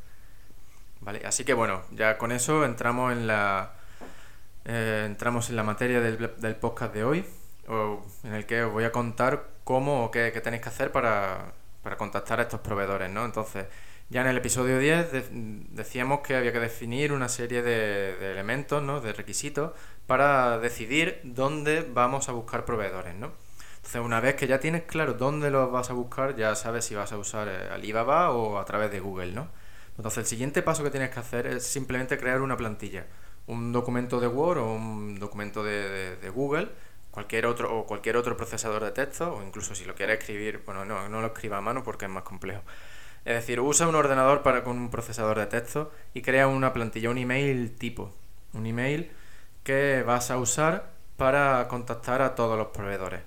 ¿Vale? 1.02 1.21
Así 1.26 1.43
que 1.43 1.54
bueno, 1.54 1.84
ya 1.91 2.17
con 2.17 2.32
eso 2.32 2.63
entramos 2.63 3.12
en 3.12 3.28
la. 3.28 3.73
Eh, 4.65 5.04
entramos 5.06 5.49
en 5.49 5.56
la 5.58 5.63
materia 5.63 5.99
del, 5.99 6.56
podcast 6.56 6.93
de 6.93 7.04
hoy. 7.04 7.26
en 8.23 8.34
el 8.34 8.45
que 8.45 8.63
os 8.63 8.71
voy 8.71 8.84
a 8.86 8.91
contar 8.91 9.47
cómo 9.63 10.06
o 10.06 10.12
qué, 10.12 10.32
tenéis 10.43 10.62
que 10.63 10.69
hacer 10.69 10.91
para, 10.91 11.54
contactar 11.97 12.39
a 12.39 12.43
estos 12.43 12.62
proveedores, 12.62 13.10
¿no? 13.10 13.26
Entonces, 13.26 13.67
ya 14.10 14.21
en 14.21 14.28
el 14.28 14.38
episodio 14.38 14.80
10 14.80 15.32
decíamos 15.71 16.21
que 16.21 16.36
había 16.36 16.52
que 16.54 16.60
definir 16.60 17.12
una 17.12 17.30
serie 17.30 17.62
de, 17.62 18.32
elementos, 18.32 18.82
¿no? 18.84 19.02
De 19.02 19.13
requisitos 19.13 19.71
para 20.08 20.60
decidir 20.60 21.21
dónde 21.23 21.88
vamos 21.93 22.30
a 22.30 22.34
buscar 22.34 22.65
proveedores, 22.65 23.15
¿no? 23.15 23.32
Entonces, 23.78 24.02
una 24.02 24.21
vez 24.21 24.36
que 24.36 24.47
ya 24.47 24.60
tienes 24.60 24.84
claro 24.84 25.13
dónde 25.13 25.52
los 25.52 25.71
vas 25.71 25.89
a 25.89 25.93
buscar, 25.93 26.36
ya 26.36 26.56
sabes 26.56 26.86
si 26.86 26.95
vas 26.95 27.12
a 27.12 27.17
usar 27.17 27.49
eh, 27.49 27.69
Alibaba 27.73 28.32
o 28.32 28.58
a 28.58 28.65
través 28.65 28.91
de 28.91 28.99
Google, 29.02 29.34
¿no? 29.34 29.49
Entonces, 29.97 30.19
el 30.19 30.26
siguiente 30.26 30.62
paso 30.62 30.84
que 30.84 30.89
tienes 30.89 31.10
que 31.10 31.19
hacer 31.19 31.47
es 31.47 31.65
simplemente 31.67 32.17
crear 32.17 32.41
una 32.41 32.58
plantilla, 32.58 33.06
un 33.47 33.71
documento 33.71 34.19
de 34.19 34.27
Word 34.27 34.60
o 34.60 34.73
un 34.73 35.19
documento 35.19 35.63
de 35.63 36.32
Google 36.34 36.69
cualquier 37.13 37.45
otro 37.45 37.77
o 37.77 37.86
cualquier 37.86 38.17
otro 38.17 38.36
procesador 38.36 38.84
de 38.84 38.91
texto 38.91 39.36
o 39.36 39.43
incluso 39.43 39.75
si 39.75 39.86
lo 39.86 39.93
quieres 39.93 40.17
escribir, 40.17 40.63
bueno, 40.65 40.84
no, 40.84 41.08
no 41.10 41.21
lo 41.21 41.27
escriba 41.27 41.58
a 41.58 41.62
mano 41.62 41.84
porque 41.84 42.06
es 42.06 42.12
más 42.12 42.23
complejo. 42.23 42.63
Es 43.23 43.36
decir, 43.36 43.60
usa 43.60 43.88
un 43.88 43.93
ordenador 43.93 44.41
para 44.41 44.63
con 44.63 44.77
un 44.77 44.89
procesador 44.89 45.38
de 45.38 45.45
texto 45.45 45.91
y 46.15 46.23
crea 46.23 46.47
una 46.47 46.73
plantilla, 46.73 47.12
un 47.12 47.19
email 47.19 47.75
tipo, 47.77 48.12
un 48.53 48.65
email 48.65 49.12
que 49.63 50.01
vas 50.01 50.32
a 50.32 50.39
usar 50.39 50.89
para 51.15 51.67
contactar 51.67 52.23
a 52.23 52.34
todos 52.34 52.58
los 52.58 52.69
proveedores. 52.69 53.21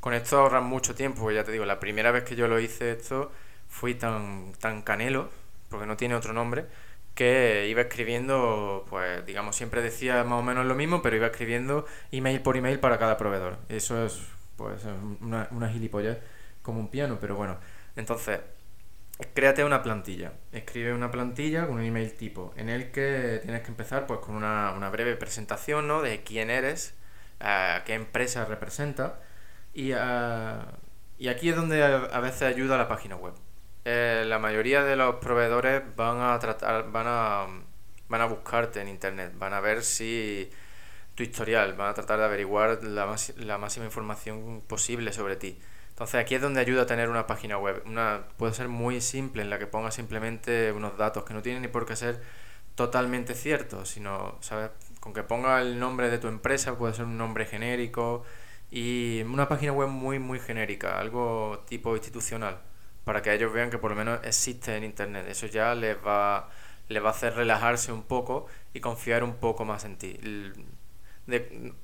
Con 0.00 0.14
esto 0.14 0.38
ahorras 0.38 0.64
mucho 0.64 0.96
tiempo, 0.96 1.30
ya 1.30 1.44
te 1.44 1.52
digo, 1.52 1.64
la 1.64 1.78
primera 1.78 2.10
vez 2.10 2.24
que 2.24 2.34
yo 2.34 2.48
lo 2.48 2.58
hice 2.58 2.90
esto 2.90 3.30
fui 3.68 3.94
tan 3.94 4.52
tan 4.58 4.82
canelo, 4.82 5.30
porque 5.68 5.86
no 5.86 5.96
tiene 5.96 6.16
otro 6.16 6.32
nombre, 6.32 6.66
que 7.18 7.66
iba 7.68 7.80
escribiendo, 7.80 8.86
pues 8.88 9.26
digamos, 9.26 9.56
siempre 9.56 9.82
decía 9.82 10.22
más 10.22 10.38
o 10.38 10.42
menos 10.44 10.64
lo 10.66 10.76
mismo, 10.76 11.02
pero 11.02 11.16
iba 11.16 11.26
escribiendo 11.26 11.84
email 12.12 12.40
por 12.42 12.56
email 12.56 12.78
para 12.78 12.96
cada 12.96 13.16
proveedor. 13.16 13.58
Eso 13.68 14.06
es, 14.06 14.20
pues, 14.54 14.84
una, 15.20 15.48
una 15.50 15.68
gilipollez 15.68 16.18
como 16.62 16.78
un 16.78 16.86
piano, 16.90 17.18
pero 17.20 17.34
bueno. 17.34 17.58
Entonces, 17.96 18.38
créate 19.34 19.64
una 19.64 19.82
plantilla. 19.82 20.34
Escribe 20.52 20.94
una 20.94 21.10
plantilla 21.10 21.66
con 21.66 21.78
un 21.78 21.84
email 21.84 22.14
tipo, 22.14 22.54
en 22.56 22.68
el 22.68 22.92
que 22.92 23.40
tienes 23.42 23.62
que 23.62 23.68
empezar 23.68 24.06
pues 24.06 24.20
con 24.20 24.36
una, 24.36 24.88
breve 24.90 25.16
presentación, 25.16 25.88
¿no? 25.88 26.02
De 26.02 26.22
quién 26.22 26.50
eres, 26.50 26.94
qué 27.84 27.94
empresa 27.94 28.44
representa, 28.44 29.20
y, 29.74 29.88
y 29.90 31.28
aquí 31.28 31.48
es 31.48 31.56
donde 31.56 31.82
a 31.82 32.20
veces 32.20 32.42
ayuda 32.42 32.78
la 32.78 32.86
página 32.86 33.16
web. 33.16 33.34
Eh, 33.90 34.24
la 34.26 34.38
mayoría 34.38 34.84
de 34.84 34.96
los 34.96 35.14
proveedores 35.14 35.82
van 35.96 36.20
a 36.20 36.38
tratar, 36.38 36.92
van 36.92 37.06
a, 37.08 37.46
van 38.10 38.20
a 38.20 38.26
buscarte 38.26 38.82
en 38.82 38.88
internet, 38.88 39.32
van 39.38 39.54
a 39.54 39.60
ver 39.60 39.82
si 39.82 40.50
tu 41.14 41.22
historial, 41.22 41.72
van 41.72 41.88
a 41.88 41.94
tratar 41.94 42.18
de 42.18 42.26
averiguar 42.26 42.84
la, 42.84 43.16
la 43.38 43.56
máxima 43.56 43.86
información 43.86 44.62
posible 44.66 45.10
sobre 45.14 45.36
ti. 45.36 45.58
Entonces 45.88 46.20
aquí 46.20 46.34
es 46.34 46.42
donde 46.42 46.60
ayuda 46.60 46.82
a 46.82 46.86
tener 46.86 47.08
una 47.08 47.26
página 47.26 47.56
web. 47.56 47.82
Una, 47.86 48.28
puede 48.36 48.52
ser 48.52 48.68
muy 48.68 49.00
simple 49.00 49.40
en 49.40 49.48
la 49.48 49.58
que 49.58 49.66
pongas 49.66 49.94
simplemente 49.94 50.70
unos 50.72 50.98
datos 50.98 51.24
que 51.24 51.32
no 51.32 51.40
tienen 51.40 51.62
ni 51.62 51.68
por 51.68 51.86
qué 51.86 51.96
ser 51.96 52.20
totalmente 52.74 53.34
ciertos, 53.34 53.88
sino, 53.88 54.36
¿sabes? 54.42 54.70
Con 55.00 55.14
que 55.14 55.22
ponga 55.22 55.62
el 55.62 55.78
nombre 55.80 56.10
de 56.10 56.18
tu 56.18 56.28
empresa, 56.28 56.76
puede 56.76 56.92
ser 56.92 57.06
un 57.06 57.16
nombre 57.16 57.46
genérico 57.46 58.22
y 58.70 59.22
una 59.22 59.48
página 59.48 59.72
web 59.72 59.88
muy, 59.88 60.18
muy 60.18 60.40
genérica, 60.40 60.98
algo 61.00 61.64
tipo 61.66 61.96
institucional 61.96 62.67
para 63.08 63.22
que 63.22 63.32
ellos 63.32 63.50
vean 63.50 63.70
que 63.70 63.78
por 63.78 63.90
lo 63.90 63.96
menos 63.96 64.20
existe 64.22 64.76
en 64.76 64.84
Internet. 64.84 65.24
Eso 65.30 65.46
ya 65.46 65.74
les 65.74 65.96
va, 65.96 66.50
les 66.90 67.02
va 67.02 67.08
a 67.08 67.12
hacer 67.12 67.34
relajarse 67.34 67.90
un 67.90 68.02
poco 68.02 68.48
y 68.74 68.80
confiar 68.80 69.24
un 69.24 69.36
poco 69.36 69.64
más 69.64 69.86
en 69.86 69.96
ti. 69.96 70.20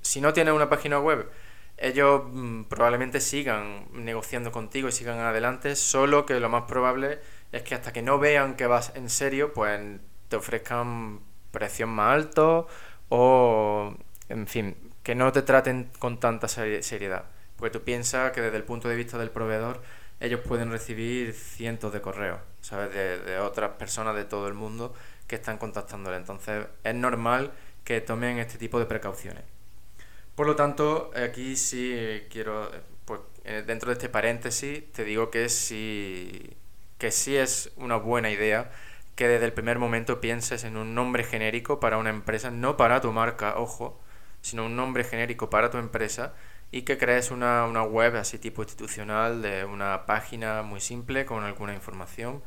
si 0.03 0.21
no 0.21 0.35
tienes 0.35 0.53
una 0.53 0.69
página 0.69 0.99
web, 1.01 1.31
ellos 1.79 2.25
mm, 2.27 2.65
probablemente 2.65 3.23
sigan 3.23 3.87
negociando 3.95 4.53
contigo 4.53 4.89
y 4.89 4.93
sigan 4.93 5.19
adelante, 5.19 5.77
solo 5.77 6.27
que 6.27 6.39
lo 6.41 6.51
más 6.51 6.65
probable 6.65 7.21
es 7.53 7.63
que 7.63 7.75
hasta 7.75 7.91
que 7.95 8.03
no 8.03 8.19
vean 8.19 8.55
que 8.55 8.67
vas 8.67 8.93
en 8.95 9.09
serio, 9.09 9.55
pues 9.55 9.81
te 10.29 10.37
ofrezcan 10.37 11.21
precios 11.53 11.89
más 11.89 12.17
altos 12.17 12.67
o, 13.09 13.95
en 14.29 14.47
fin, 14.47 14.77
que 15.03 15.15
no 15.15 15.33
te 15.33 15.41
traten 15.41 15.91
con 15.99 16.21
tanta 16.21 16.49
seriedad. 16.49 17.25
Porque 17.57 17.79
tú 17.79 17.83
piensas 17.83 18.33
que 18.33 18.43
desde 18.43 18.59
el 18.59 18.65
punto 18.65 18.91
de 18.91 18.97
vista 18.97 19.17
del 19.17 19.31
proveedor, 19.31 19.81
ellos 20.21 20.41
pueden 20.41 20.71
recibir 20.71 21.33
cientos 21.35 21.93
de 21.93 22.01
correos, 22.01 22.41
¿sabes? 22.61 22.93
De, 22.93 23.39
otras 23.39 23.73
personas 23.73 24.15
de 24.15 24.25
todo 24.25 24.49
el 24.49 24.55
mundo 24.55 24.95
que 25.27 25.37
están 25.37 25.59
contactándole. 25.59 26.17
Entonces 26.17 26.67
es 26.83 26.95
normal 26.95 27.53
que 27.85 28.01
tomen 28.01 28.39
este 28.39 28.59
tipo 28.59 28.79
de 28.79 28.87
precauciones. 28.87 29.43
Por 30.35 30.47
lo 30.47 30.57
tanto, 30.57 31.11
aquí 31.15 31.57
sí 31.57 32.23
quiero, 32.31 32.71
pues 33.05 33.21
eh, 33.45 33.63
dentro 33.67 33.91
de 33.91 33.95
este 33.95 34.09
paréntesis, 34.09 34.91
te 34.93 35.05
digo 35.05 35.31
que 35.31 35.49
sí, 35.49 36.57
que 36.99 37.11
sí 37.11 37.37
es 37.37 37.71
una 37.77 37.97
buena 37.97 38.31
idea 38.31 38.71
que 39.15 39.29
desde 39.29 39.47
el 39.47 39.53
primer 39.53 39.79
momento 39.79 40.21
pienses 40.21 40.65
en 40.65 40.77
un 40.77 40.95
nombre 40.95 41.23
genérico 41.23 41.79
para 41.79 41.99
una 41.99 42.11
empresa, 42.11 42.51
no 42.51 42.77
para 42.77 43.01
tu 43.01 43.13
marca, 43.13 43.55
ojo, 43.59 44.01
sino 44.43 44.67
un 44.67 44.77
nombre 44.77 45.05
genérico 45.05 45.51
para 45.51 45.71
tu 45.71 45.79
empresa 45.79 46.35
y 46.75 46.83
que 46.83 46.99
crees 46.99 47.31
una, 47.31 47.67
una, 47.67 47.85
web 47.85 48.17
así 48.17 48.37
tipo 48.37 48.61
institucional 48.63 49.43
de 49.43 49.65
una 49.65 50.07
página 50.07 50.63
muy 50.63 50.81
simple 50.81 51.25
con 51.25 51.45
alguna 51.45 51.73
información 51.73 52.43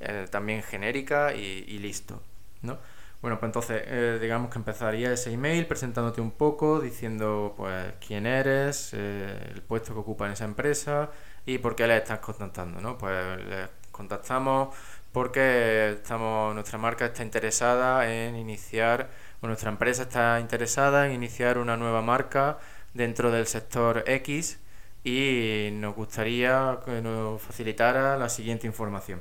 eh, 0.00 0.26
también 0.30 0.62
genérica 0.62 1.34
y, 1.34 1.78
listo, 1.78 2.22
¿no? 2.62 2.78
Bueno, 3.20 3.38
pues 3.38 3.48
entonces 3.50 3.82
eh, 3.84 4.18
digamos 4.18 4.50
que 4.50 4.58
empezaría 4.58 5.12
ese 5.12 5.30
email 5.30 5.66
presentándote 5.66 6.22
un 6.22 6.30
poco, 6.30 6.80
diciendo 6.80 7.52
pues 7.54 7.92
quién 8.06 8.24
eres, 8.24 8.94
eh, 8.94 9.52
el 9.54 9.60
puesto 9.60 9.92
que 9.92 10.00
ocupa 10.00 10.24
en 10.24 10.32
esa 10.32 10.46
empresa 10.46 11.10
y 11.44 11.58
por 11.58 11.76
qué 11.76 11.86
le 11.86 11.98
estás 11.98 12.20
contactando, 12.20 12.80
¿no? 12.80 12.96
Pues 12.96 13.44
le 13.44 13.68
contactamos 13.92 14.74
porque 15.12 15.90
estamos, 15.92 16.54
nuestra 16.54 16.78
marca 16.78 17.04
está 17.04 17.22
interesada 17.22 18.10
en 18.10 18.36
iniciar, 18.36 19.10
o 19.42 19.46
nuestra 19.46 19.68
empresa 19.68 20.04
está 20.04 20.40
interesada 20.40 21.06
en 21.06 21.12
iniciar 21.12 21.58
una 21.58 21.76
nueva 21.76 22.00
marca 22.00 22.58
dentro 22.96 23.30
del 23.30 23.46
sector 23.46 24.04
X 24.06 24.58
y 25.04 25.70
nos 25.72 25.94
gustaría 25.94 26.80
que 26.84 27.00
nos 27.00 27.40
facilitara 27.40 28.16
la 28.16 28.28
siguiente 28.28 28.66
información. 28.66 29.20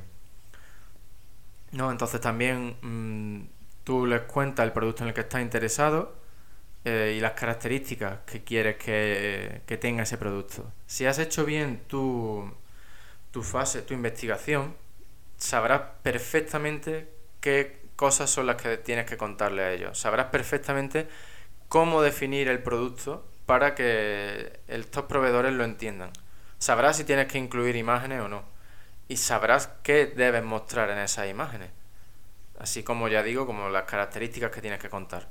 ¿no? 1.71 1.91
Entonces 1.91 2.21
también 2.21 2.77
mm, 2.81 3.47
tú 3.83 4.05
les 4.05 4.21
cuentas 4.21 4.65
el 4.65 4.71
producto 4.71 5.03
en 5.03 5.09
el 5.09 5.13
que 5.13 5.21
estás 5.21 5.41
interesado 5.41 6.15
eh, 6.85 7.15
y 7.17 7.19
las 7.19 7.33
características 7.33 8.19
que 8.25 8.43
quieres 8.43 8.77
que, 8.77 9.61
que, 9.65 9.77
tenga 9.77 10.03
ese 10.03 10.17
producto. 10.17 10.71
Si 10.87 11.05
has 11.05 11.19
hecho 11.19 11.45
bien 11.45 11.81
tu, 11.87 12.51
tu 13.31 13.43
fase, 13.43 13.81
tu 13.81 13.93
investigación, 13.93 14.75
sabrás 15.37 15.81
perfectamente 16.03 17.09
qué 17.41 17.81
cosas 17.95 18.29
son 18.29 18.47
las 18.47 18.55
que 18.57 18.77
tienes 18.77 19.05
que 19.05 19.17
contarle 19.17 19.63
a 19.63 19.71
ellos. 19.73 19.97
Sabrás 19.97 20.27
perfectamente 20.27 21.07
cómo 21.69 22.01
definir 22.01 22.47
el 22.47 22.61
producto 22.63 23.25
para 23.45 23.75
que 23.75 24.59
estos 24.67 25.05
proveedores 25.05 25.53
lo 25.53 25.63
entiendan. 25.63 26.11
Sabrás 26.57 26.97
si 26.97 27.03
tienes 27.03 27.27
que 27.27 27.37
incluir 27.37 27.75
imágenes 27.75 28.21
o 28.21 28.27
no. 28.27 28.43
Y 29.07 29.17
sabrás 29.17 29.69
qué 29.83 30.07
debes 30.07 30.43
mostrar 30.43 30.89
en 30.89 30.97
esas 30.97 31.29
imágenes. 31.29 31.69
Así 32.59 32.83
como 32.83 33.07
ya 33.07 33.21
digo, 33.21 33.45
como 33.45 33.69
las 33.69 33.83
características 33.83 34.51
que 34.51 34.61
tienes 34.61 34.79
que 34.79 34.89
contar. 34.89 35.29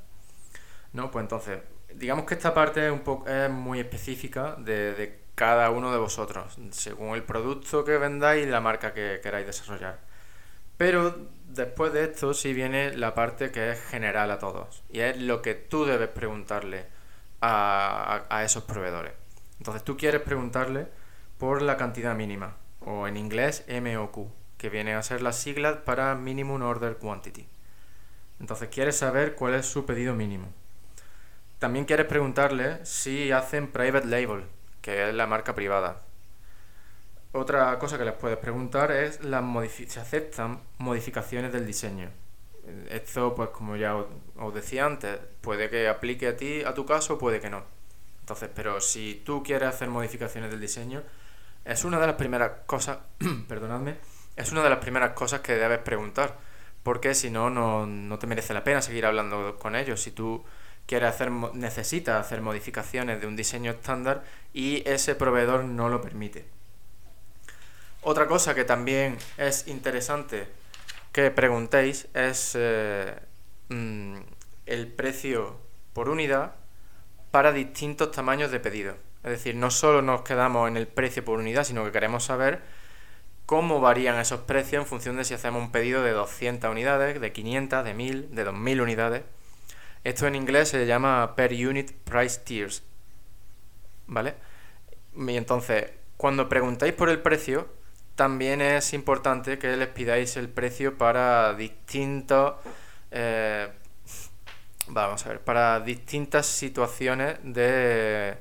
No, 0.93 1.11
pues 1.11 1.23
entonces, 1.23 1.59
digamos 1.93 2.25
que 2.25 2.35
esta 2.35 2.53
parte 2.53 2.85
es, 2.85 2.91
un 2.91 3.01
poco, 3.01 3.27
es 3.27 3.49
muy 3.49 3.79
específica 3.79 4.55
de, 4.57 4.93
de 4.93 5.19
cada 5.35 5.69
uno 5.71 5.91
de 5.91 5.97
vosotros, 5.97 6.57
según 6.71 7.15
el 7.15 7.23
producto 7.23 7.83
que 7.83 7.97
vendáis 7.97 8.47
y 8.47 8.49
la 8.49 8.61
marca 8.61 8.93
que 8.93 9.19
queráis 9.21 9.45
desarrollar. 9.45 9.99
Pero 10.77 11.15
después 11.47 11.93
de 11.93 12.05
esto 12.05 12.33
sí 12.33 12.53
viene 12.53 12.95
la 12.95 13.13
parte 13.13 13.51
que 13.51 13.71
es 13.71 13.81
general 13.81 14.31
a 14.31 14.39
todos 14.39 14.83
y 14.89 14.99
es 15.01 15.17
lo 15.17 15.41
que 15.41 15.55
tú 15.55 15.85
debes 15.85 16.09
preguntarle 16.09 16.85
a, 17.45 18.43
esos 18.43 18.63
proveedores. 18.63 19.13
Entonces 19.57 19.83
tú 19.83 19.97
quieres 19.97 20.21
preguntarle 20.21 20.87
por 21.37 21.61
la 21.61 21.77
cantidad 21.77 22.15
mínima 22.15 22.55
o 22.81 23.07
en 23.07 23.17
inglés 23.17 23.65
MOQ, 23.69 24.29
que 24.57 24.69
viene 24.69 24.93
a 24.93 25.03
ser 25.03 25.21
las 25.21 25.37
siglas 25.37 25.77
para 25.77 26.15
Minimum 26.15 26.61
Order 26.61 26.97
Quantity. 26.97 27.47
Entonces 28.39 28.69
quieres 28.69 28.97
saber 28.97 29.35
cuál 29.35 29.55
es 29.55 29.65
su 29.65 29.85
pedido 29.85 30.13
mínimo. 30.13 30.47
También 31.59 31.85
quieres 31.85 32.05
preguntarle 32.05 32.85
si 32.85 33.31
hacen 33.31 33.71
private 33.71 34.07
label, 34.07 34.45
que 34.81 35.09
es 35.09 35.15
la 35.15 35.27
marca 35.27 35.55
privada. 35.55 36.01
Otra 37.31 37.77
cosa 37.79 37.97
que 37.97 38.05
les 38.05 38.13
puedes 38.13 38.37
preguntar 38.37 38.91
es 38.91 39.23
las 39.23 39.43
si 39.69 39.99
aceptan 39.99 40.61
modificaciones 40.77 41.51
del 41.51 41.65
diseño. 41.65 42.09
Esto, 42.89 43.35
pues 43.35 43.49
como 43.49 43.75
ya 43.75 43.95
os, 43.95 44.53
decía 44.53 44.85
antes, 44.85 45.19
puede 45.41 45.69
que 45.69 45.87
aplique 45.87 46.27
a 46.27 46.37
ti, 46.37 46.63
a 46.63 46.73
tu 46.73 46.85
caso, 46.85 47.17
puede 47.17 47.39
que 47.39 47.49
no. 47.49 47.63
Entonces, 48.21 48.49
pero 48.53 48.81
si 48.81 49.21
tú 49.25 49.43
quieres 49.43 49.69
hacer 49.69 49.89
modificaciones 49.89 50.49
del 50.51 50.59
diseño, 50.59 51.03
es 51.63 51.83
una 51.85 51.99
de 51.99 52.07
las 52.07 52.15
primeras 52.15 52.51
cosas, 52.65 52.99
perdonadme, 53.47 53.97
es 54.35 54.51
una 54.51 54.63
de 54.63 54.69
las 54.69 54.79
primeras 54.79 55.11
cosas 55.11 55.41
que 55.41 55.55
debes 55.55 55.79
preguntar, 55.79 56.37
porque 56.83 57.15
si 57.15 57.29
no, 57.29 57.49
no 57.49 58.19
te 58.19 58.27
merece 58.27 58.53
la 58.53 58.63
pena 58.63 58.81
seguir 58.81 59.05
hablando 59.05 59.57
con 59.57 59.75
ellos. 59.75 60.01
Si 60.01 60.11
tú 60.11 60.43
quieres 60.85 61.09
hacer, 61.09 61.31
necesitas 61.31 62.19
hacer 62.19 62.41
modificaciones 62.41 63.19
de 63.21 63.27
un 63.27 63.35
diseño 63.35 63.71
estándar 63.71 64.23
y 64.53 64.87
ese 64.87 65.15
proveedor 65.15 65.63
no 65.63 65.89
lo 65.89 66.01
permite. 66.01 66.45
Otra 68.01 68.27
cosa 68.27 68.53
que 68.53 68.65
también 68.65 69.17
es 69.37 69.67
interesante 69.67 70.47
que 71.15 71.31
preguntéis 71.31 72.09
es 72.13 72.57
eh, 72.59 73.15
mm, 73.69 74.17
el 74.65 74.87
precio 74.91 75.55
por 75.93 76.09
unidad 76.09 76.55
para 77.31 77.53
distintos 77.53 78.11
tamaños 78.11 78.51
de 78.51 78.59
pedido. 78.59 78.97
Es 79.23 79.29
decir, 79.29 79.55
no 79.55 79.71
solo 79.71 80.01
nos 80.01 80.23
quedamos 80.23 80.67
en 80.67 80.75
el 80.75 80.89
precio 80.89 81.23
por 81.23 81.39
unidad, 81.39 81.63
sino 81.63 81.85
que 81.85 81.93
queremos 81.93 82.25
saber 82.25 82.63
cómo 83.45 83.79
varían 83.79 84.19
esos 84.19 84.41
precios 84.41 84.83
en 84.83 84.89
función 84.89 85.15
de 85.15 85.23
si 85.23 85.33
hacemos 85.33 85.61
un 85.61 85.71
pedido 85.71 86.03
de 86.03 86.11
200 86.11 86.69
unidades, 86.69 87.21
de 87.21 87.31
500, 87.31 87.85
de 87.85 87.93
1000, 87.93 88.35
de 88.35 88.43
2000 88.43 88.81
unidades. 88.81 89.23
Esto 90.03 90.27
en 90.27 90.35
inglés 90.35 90.67
se 90.67 90.85
llama 90.85 91.33
per 91.37 91.53
unit 91.53 91.93
price 91.93 92.41
tiers. 92.43 92.83
¿Vale? 94.05 94.35
Y 95.15 95.37
entonces, 95.37 95.91
cuando 96.17 96.49
preguntáis 96.49 96.91
por 96.91 97.07
el 97.07 97.21
precio, 97.21 97.69
también 98.15 98.61
es 98.61 98.93
importante 98.93 99.57
que 99.59 99.75
les 99.75 99.87
pidáis 99.89 100.37
el 100.37 100.49
precio 100.49 100.97
para 100.97 101.53
distintos 101.53 102.55
eh, 103.11 103.69
vamos 104.87 105.25
a 105.25 105.29
ver 105.29 105.41
para 105.41 105.79
distintas 105.79 106.45
situaciones 106.45 107.37
de 107.43 108.37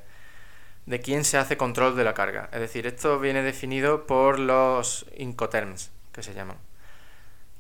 de 0.87 1.01
quién 1.01 1.25
se 1.25 1.39
hace 1.39 1.57
control 1.57 1.97
de 1.97 2.05
la 2.05 2.13
carga. 2.13 2.51
Es 2.53 2.61
decir 2.61 2.87
esto 2.87 3.19
viene 3.19 3.43
definido 3.43 4.07
por 4.07 4.39
los 4.39 5.07
incoterms 5.17 5.91
que 6.13 6.23
se 6.23 6.35
llaman. 6.35 6.59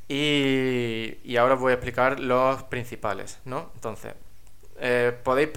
Y, 0.08 1.16
y 1.24 1.36
ahora 1.38 1.54
os 1.54 1.60
voy 1.60 1.70
a 1.70 1.76
explicar 1.76 2.20
los 2.20 2.62
principales 2.64 3.40
no 3.46 3.70
entonces 3.74 4.12
eh, 4.78 5.16
podéis 5.24 5.48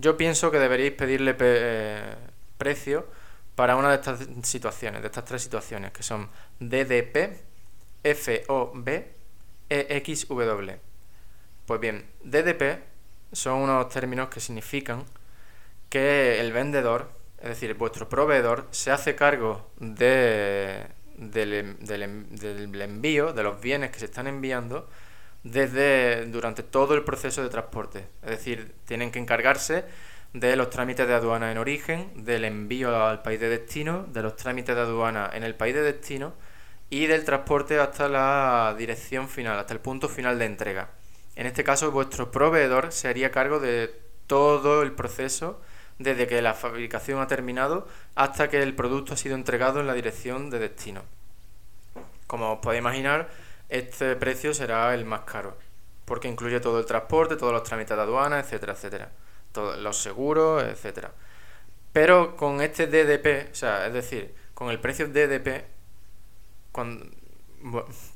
yo 0.00 0.16
pienso 0.16 0.50
que 0.50 0.58
deberíais 0.58 0.94
pedirle 0.94 1.36
eh, 1.38 2.14
precio 2.56 3.06
para 3.58 3.74
una 3.74 3.88
de 3.88 3.96
estas 3.96 4.20
situaciones, 4.44 5.02
de 5.02 5.08
estas 5.08 5.24
tres 5.24 5.42
situaciones, 5.42 5.90
que 5.90 6.04
son 6.04 6.28
DDP, 6.60 7.40
FOB, 8.04 8.88
EXW. 9.68 10.70
Pues 11.66 11.80
bien, 11.80 12.06
DDP 12.22 12.78
son 13.32 13.62
unos 13.62 13.88
términos 13.88 14.28
que 14.28 14.38
significan 14.38 15.02
que 15.88 16.38
el 16.38 16.52
vendedor, 16.52 17.10
es 17.38 17.48
decir, 17.48 17.74
vuestro 17.74 18.08
proveedor, 18.08 18.68
se 18.70 18.92
hace 18.92 19.16
cargo 19.16 19.68
de, 19.80 20.86
del, 21.16 21.78
del, 21.80 22.80
envío, 22.80 23.32
de 23.32 23.42
los 23.42 23.60
bienes 23.60 23.90
que 23.90 23.98
se 23.98 24.04
están 24.04 24.28
enviando, 24.28 24.88
desde 25.42 26.26
durante 26.26 26.62
todo 26.62 26.94
el 26.94 27.02
proceso 27.02 27.42
de 27.42 27.48
transporte. 27.48 28.06
Es 28.22 28.30
decir, 28.30 28.76
tienen 28.84 29.10
que 29.10 29.18
encargarse 29.18 29.84
de 30.32 30.56
los 30.56 30.70
trámites 30.70 31.06
de 31.06 31.14
aduana 31.14 31.50
en 31.50 31.58
origen, 31.58 32.24
del 32.24 32.44
envío 32.44 33.04
al 33.04 33.22
país 33.22 33.40
de 33.40 33.48
destino, 33.48 34.04
de 34.08 34.22
los 34.22 34.36
trámites 34.36 34.74
de 34.74 34.82
aduana 34.82 35.30
en 35.32 35.42
el 35.42 35.54
país 35.54 35.74
de 35.74 35.82
destino 35.82 36.34
y 36.90 37.06
del 37.06 37.24
transporte 37.24 37.78
hasta 37.78 38.08
la 38.08 38.74
dirección 38.76 39.28
final, 39.28 39.58
hasta 39.58 39.72
el 39.74 39.80
punto 39.80 40.08
final 40.08 40.38
de 40.38 40.46
entrega. 40.46 40.90
En 41.36 41.46
este 41.46 41.64
caso, 41.64 41.92
vuestro 41.92 42.30
proveedor 42.30 42.92
se 42.92 43.08
haría 43.08 43.30
cargo 43.30 43.60
de 43.60 43.94
todo 44.26 44.82
el 44.82 44.92
proceso 44.92 45.60
desde 45.98 46.26
que 46.26 46.42
la 46.42 46.54
fabricación 46.54 47.20
ha 47.20 47.26
terminado 47.26 47.88
hasta 48.14 48.48
que 48.48 48.62
el 48.62 48.74
producto 48.74 49.14
ha 49.14 49.16
sido 49.16 49.34
entregado 49.34 49.80
en 49.80 49.86
la 49.86 49.94
dirección 49.94 50.50
de 50.50 50.58
destino. 50.58 51.02
Como 52.26 52.52
os 52.52 52.58
podéis 52.60 52.80
imaginar, 52.80 53.30
este 53.68 54.14
precio 54.16 54.52
será 54.52 54.94
el 54.94 55.04
más 55.04 55.22
caro, 55.22 55.56
porque 56.04 56.28
incluye 56.28 56.60
todo 56.60 56.78
el 56.78 56.86
transporte, 56.86 57.36
todos 57.36 57.52
los 57.52 57.62
trámites 57.62 57.96
de 57.96 58.02
aduana, 58.02 58.40
etcétera, 58.40 58.74
etcétera 58.74 59.10
los 59.54 59.96
seguros, 59.96 60.62
etcétera. 60.62 61.12
Pero 61.92 62.36
con 62.36 62.60
este 62.60 62.86
DDP, 62.86 63.50
o 63.50 63.54
sea, 63.54 63.86
es 63.86 63.92
decir, 63.92 64.34
con 64.54 64.70
el 64.70 64.80
precio 64.80 65.08
DDP, 65.08 65.64
cuando, 66.72 67.06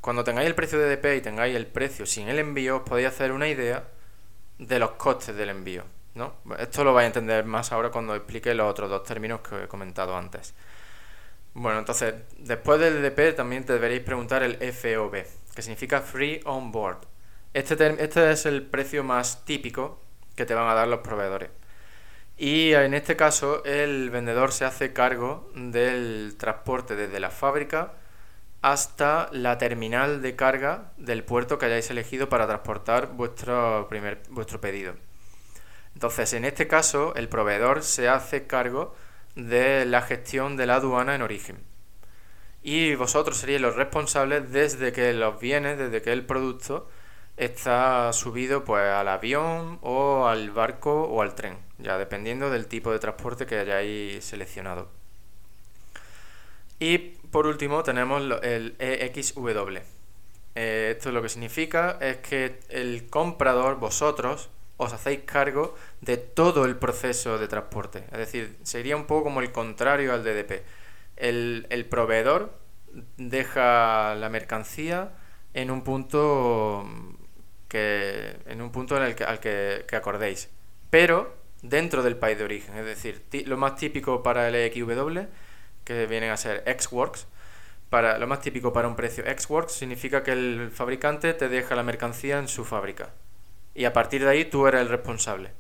cuando 0.01 0.25
tengáis 0.25 0.49
el 0.49 0.55
precio 0.55 0.79
DDP 0.79 1.17
y 1.17 1.21
tengáis 1.21 1.57
el 1.57 1.67
precio 1.67 2.07
sin 2.07 2.29
el 2.29 2.39
envío, 2.39 2.77
os 2.77 2.83
podéis 2.83 3.09
hacer 3.09 3.33
una 3.33 3.49
idea 3.49 3.89
de 4.59 4.79
los 4.79 4.93
costes 4.93 5.35
del 5.35 5.49
envío. 5.49 5.85
¿no? 6.15 6.35
Esto 6.59 6.85
lo 6.85 6.93
vais 6.93 7.05
a 7.05 7.07
entender 7.09 7.45
más 7.45 7.73
ahora 7.73 7.91
cuando 7.91 8.15
explique 8.15 8.55
los 8.55 8.71
otros 8.71 8.91
dos 8.91 9.03
términos 9.05 9.41
que 9.41 9.65
he 9.65 9.69
comentado 9.69 10.17
antes. 10.17 10.55
Bueno, 11.55 11.79
entonces, 11.79 12.15
después 12.39 12.81
del 12.81 13.03
DDP 13.03 13.37
también 13.37 13.65
te 13.65 13.75
deberéis 13.75 14.03
preguntar 14.03 14.43
el 14.43 14.57
FOB, 14.73 15.25
que 15.55 15.63
significa 15.63 16.01
Free 16.01 16.41
On 16.45 16.73
Board. 16.73 16.99
Este, 17.53 18.03
este 18.03 18.31
es 18.31 18.47
el 18.47 18.63
precio 18.63 19.05
más 19.05 19.45
típico 19.45 20.01
que 20.37 20.47
te 20.47 20.55
van 20.55 20.69
a 20.69 20.75
dar 20.75 20.89
los 20.89 21.01
proveedores. 21.01 21.51
Y 22.37 22.73
en 22.73 22.95
este 22.95 23.17
caso 23.17 23.65
el 23.65 24.11
vendedor 24.11 24.53
se 24.53 24.65
hace 24.65 24.93
cargo 24.93 25.51
del 25.55 26.35
transporte 26.39 26.97
desde 26.97 27.21
la 27.21 27.31
fábrica 27.31 27.93
hasta 28.63 29.29
la 29.33 29.59
terminal 29.59 30.23
de 30.23 30.37
carga 30.37 30.93
del 30.97 31.25
puerto 31.25 31.59
que 31.59 31.67
hayáis 31.67 31.91
elegido 31.91 32.29
para 32.29 32.47
transportar 32.47 33.09
vuestro, 33.09 33.87
primer, 33.89 34.23
vuestro 34.31 34.61
pedido. 34.61 34.95
Entonces, 35.95 36.33
en 36.33 36.45
este 36.45 36.69
caso, 36.69 37.13
el 37.17 37.29
proveedor 37.29 37.83
se 37.83 38.09
hace 38.09 38.47
cargo 38.47 38.95
de 39.35 39.85
la 39.85 40.03
gestión 40.03 40.57
de 40.57 40.67
la 40.67 40.77
aduana 40.77 41.15
en 41.15 41.23
origen. 41.23 41.59
Y 42.63 42.95
vosotros 42.95 43.37
seríais 43.37 43.61
los 43.61 43.77
responsables 43.77 44.53
desde 44.53 44.93
que 44.93 45.13
los 45.13 45.41
bienes, 45.41 45.77
desde 45.79 46.01
que 46.01 46.13
el 46.13 46.25
producto 46.25 46.89
está 47.37 48.13
subido 48.13 48.65
pues 48.65 48.85
al 48.85 49.09
avión 49.09 49.79
o 49.83 50.27
al 50.27 50.51
barco 50.51 51.05
o 51.05 51.23
al 51.23 51.35
tren, 51.35 51.57
ya 51.79 51.99
dependiendo 51.99 52.51
del 52.51 52.67
tipo 52.67 52.93
de 52.93 52.99
transporte 52.99 53.47
que 53.47 53.59
hayáis 53.59 54.25
seleccionado. 54.25 54.89
Y 56.79 56.99
por 57.31 57.47
último 57.47 57.83
tenemos 57.83 58.23
el 58.43 58.75
EXW. 58.79 59.79
Eh, 60.55 60.95
esto 60.97 61.13
lo 61.13 61.23
que 61.23 61.29
significa 61.29 61.97
es 62.01 62.19
que 62.19 62.61
el 62.69 63.09
comprador, 63.09 63.77
vosotros, 63.77 64.51
os 64.77 64.93
hacéis 64.93 65.21
cargo 65.25 65.77
de 66.01 66.17
todo 66.17 66.65
el 66.65 66.77
proceso 66.77 67.39
de 67.39 67.49
transporte. 67.49 68.05
Es 68.11 68.19
decir, 68.19 68.59
sería 68.63 68.97
un 68.97 69.07
poco 69.07 69.25
como 69.25 69.41
el 69.41 69.53
contrario 69.53 70.13
al 70.13 70.25
DDP. 70.25 70.63
El, 71.17 71.67
el 71.71 71.87
proveedor 71.87 72.53
deja 73.17 74.15
la 74.17 74.29
mercancía 74.29 75.13
en 75.55 75.71
un 75.71 75.83
punto 75.83 76.85
que 77.73 78.37
en 78.45 78.61
un 78.61 78.71
punto 78.71 78.99
en 78.99 79.03
el 79.03 79.15
que, 79.15 79.25
al 79.25 79.41
que, 79.41 79.87
acordéis. 79.97 80.51
Pero 80.91 81.35
dentro 81.63 82.03
del 82.03 82.17
país 82.17 82.37
de 82.37 82.45
origen, 82.45 82.77
es 82.77 82.85
decir, 82.85 83.25
lo 83.47 83.57
más 83.57 83.77
típico 83.77 84.23
para 84.23 84.47
el 84.47 84.71
XW, 84.71 85.21
que 85.83 86.07
vienen 86.07 86.31
a 86.31 86.37
ser 86.37 86.63
Xworks, 86.67 87.27
para, 87.89 88.19
lo 88.19 88.27
más 88.27 88.43
típico 88.43 88.75
para 88.75 88.89
un 88.89 88.95
precio 88.95 89.25
Xworks 89.25 89.73
significa 89.73 90.23
que 90.23 90.33
el 90.33 90.71
fabricante 90.71 91.33
te 91.33 91.49
deja 91.49 91.75
la 91.75 91.83
mercancía 91.83 92.39
en 92.39 92.49
su 92.49 92.67
fábrica. 92.67 93.15
Y 93.75 93.87
a 93.87 93.95
partir 93.95 94.23
de 94.23 94.29
ahí 94.29 94.45
tú 94.45 94.67
eres 94.67 94.83
el 94.83 94.91
responsable. 94.91 95.53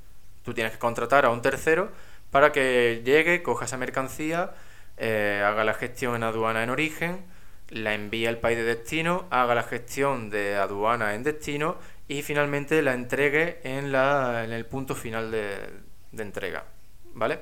Tú 0.44 0.52
tienes 0.52 0.74
que 0.74 0.78
contratar 0.78 1.24
a 1.24 1.30
un 1.30 1.40
tercero 1.40 1.92
para 2.30 2.52
que 2.52 3.00
llegue, 3.06 3.42
coja 3.42 3.64
esa 3.64 3.78
mercancía, 3.78 4.52
eh, 4.98 5.42
haga 5.42 5.64
la 5.64 5.72
gestión 5.72 6.14
en 6.16 6.24
aduana 6.24 6.62
en 6.62 6.68
origen, 6.68 7.24
la 7.70 7.94
envíe 7.94 8.26
al 8.26 8.36
país 8.36 8.58
de 8.58 8.64
destino, 8.64 9.26
haga 9.30 9.54
la 9.54 9.62
gestión 9.62 10.28
de 10.28 10.56
aduana 10.56 11.14
en 11.14 11.22
destino 11.22 11.78
y 12.08 12.22
finalmente 12.22 12.82
la 12.82 12.94
entregue 12.94 13.60
en, 13.64 13.92
la, 13.92 14.44
en 14.44 14.52
el 14.52 14.66
punto 14.66 14.94
final 14.94 15.30
de, 15.30 15.56
de 16.12 16.22
entrega. 16.22 16.64
¿Vale? 17.14 17.40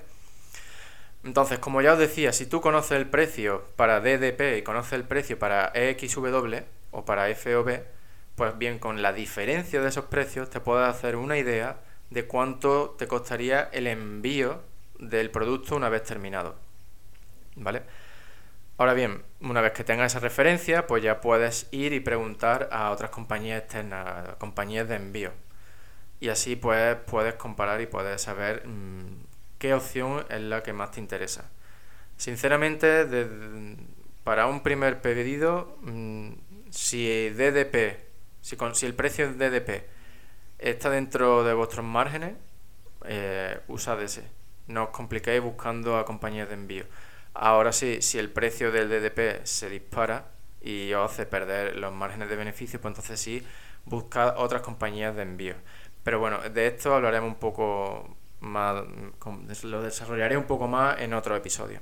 Entonces, 1.22 1.58
como 1.58 1.82
ya 1.82 1.92
os 1.92 1.98
decía, 1.98 2.32
si 2.32 2.46
tú 2.46 2.60
conoces 2.60 2.92
el 2.92 3.06
precio 3.06 3.64
para 3.76 4.00
DDP 4.00 4.58
y 4.58 4.62
conoces 4.62 4.94
el 4.94 5.04
precio 5.04 5.38
para 5.38 5.70
EXW 5.74 6.56
o 6.92 7.04
para 7.04 7.34
FOB, 7.34 7.82
pues 8.36 8.56
bien, 8.56 8.78
con 8.78 9.02
la 9.02 9.12
diferencia 9.12 9.82
de 9.82 9.88
esos 9.88 10.06
precios 10.06 10.48
te 10.48 10.60
puedes 10.60 10.88
hacer 10.88 11.16
una 11.16 11.36
idea 11.36 11.80
de 12.08 12.26
cuánto 12.26 12.96
te 12.98 13.06
costaría 13.06 13.68
el 13.72 13.86
envío 13.86 14.62
del 14.98 15.30
producto 15.30 15.76
una 15.76 15.90
vez 15.90 16.04
terminado. 16.04 16.56
¿Vale? 17.56 17.82
Ahora 18.80 18.94
bien, 18.94 19.22
una 19.42 19.60
vez 19.60 19.72
que 19.72 19.84
tengas 19.84 20.12
esa 20.12 20.20
referencia, 20.20 20.86
pues 20.86 21.02
ya 21.02 21.20
puedes 21.20 21.68
ir 21.70 21.92
y 21.92 22.00
preguntar 22.00 22.70
a 22.72 22.90
otras 22.92 23.10
compañías 23.10 23.60
externas, 23.60 24.36
compañías 24.38 24.88
de 24.88 24.96
envío. 24.96 25.32
Y 26.18 26.30
así 26.30 26.56
pues 26.56 26.96
puedes 27.06 27.34
comparar 27.34 27.82
y 27.82 27.86
puedes 27.86 28.22
saber 28.22 28.66
mm, 28.66 29.26
qué 29.58 29.74
opción 29.74 30.24
es 30.30 30.40
la 30.40 30.62
que 30.62 30.72
más 30.72 30.92
te 30.92 31.00
interesa. 31.00 31.50
Sinceramente, 32.16 33.06
para 34.24 34.46
un 34.46 34.62
primer 34.62 35.02
pedido, 35.02 35.76
mm, 35.82 36.30
si 36.70 37.28
DDP, 37.28 37.98
si, 38.40 38.56
si, 38.72 38.86
el 38.86 38.94
precio 38.94 39.30
de 39.30 39.50
DDP 39.50 39.84
está 40.58 40.88
dentro 40.88 41.44
de 41.44 41.52
vuestros 41.52 41.84
márgenes, 41.84 42.32
eh, 43.04 43.60
usad 43.68 44.00
ese. 44.02 44.24
No 44.68 44.84
os 44.84 44.90
compliquéis 44.90 45.42
buscando 45.42 45.98
a 45.98 46.06
compañías 46.06 46.48
de 46.48 46.54
envío. 46.54 46.86
Ahora 47.34 47.72
sí, 47.72 48.02
si 48.02 48.18
el 48.18 48.30
precio 48.30 48.72
del 48.72 48.88
DDP 48.88 49.44
se 49.44 49.70
dispara 49.70 50.26
y 50.60 50.92
os 50.92 51.10
hace 51.12 51.26
perder 51.26 51.76
los 51.76 51.92
márgenes 51.92 52.28
de 52.28 52.36
beneficio, 52.36 52.80
pues 52.80 52.92
entonces 52.92 53.20
sí, 53.20 53.46
buscad 53.84 54.34
otras 54.38 54.62
compañías 54.62 55.14
de 55.16 55.22
envío. 55.22 55.54
Pero 56.02 56.18
bueno, 56.18 56.40
de 56.40 56.66
esto 56.66 56.94
hablaremos 56.94 57.28
un 57.28 57.38
poco 57.38 58.16
más, 58.40 58.84
lo 59.62 59.82
desarrollaré 59.82 60.36
un 60.36 60.44
poco 60.44 60.66
más 60.66 61.00
en 61.00 61.14
otro 61.14 61.36
episodio. 61.36 61.80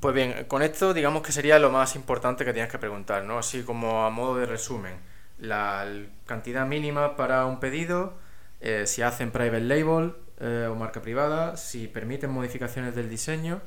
Pues 0.00 0.14
bien, 0.14 0.44
con 0.48 0.62
esto 0.62 0.92
digamos 0.92 1.22
que 1.22 1.32
sería 1.32 1.58
lo 1.58 1.70
más 1.70 1.96
importante 1.96 2.44
que 2.44 2.52
tienes 2.52 2.70
que 2.70 2.78
preguntar, 2.78 3.24
¿no? 3.24 3.38
Así 3.38 3.62
como 3.62 4.04
a 4.04 4.10
modo 4.10 4.36
de 4.36 4.46
resumen, 4.46 4.94
la 5.38 5.86
cantidad 6.26 6.66
mínima 6.66 7.16
para 7.16 7.46
un 7.46 7.58
pedido, 7.58 8.14
eh, 8.60 8.86
si 8.86 9.02
hacen 9.02 9.30
private 9.30 9.62
label 9.62 10.14
eh, 10.40 10.68
o 10.70 10.74
marca 10.74 11.00
privada, 11.00 11.56
si 11.56 11.88
permiten 11.88 12.30
modificaciones 12.30 12.94
del 12.94 13.08
diseño 13.08 13.60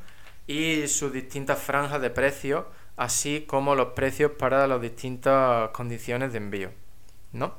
y 0.48 0.88
sus 0.88 1.12
distintas 1.14 1.60
franjas 1.60 2.02
de 2.02 2.10
precio, 2.10 2.68
así 2.96 3.46
como 3.48 3.76
los 3.76 3.90
precios 3.90 4.32
para 4.32 4.68
las 4.68 4.82
distintas 4.82 5.70
condiciones 5.70 6.32
de 6.32 6.38
envío, 6.38 6.72
¿no? 7.34 7.56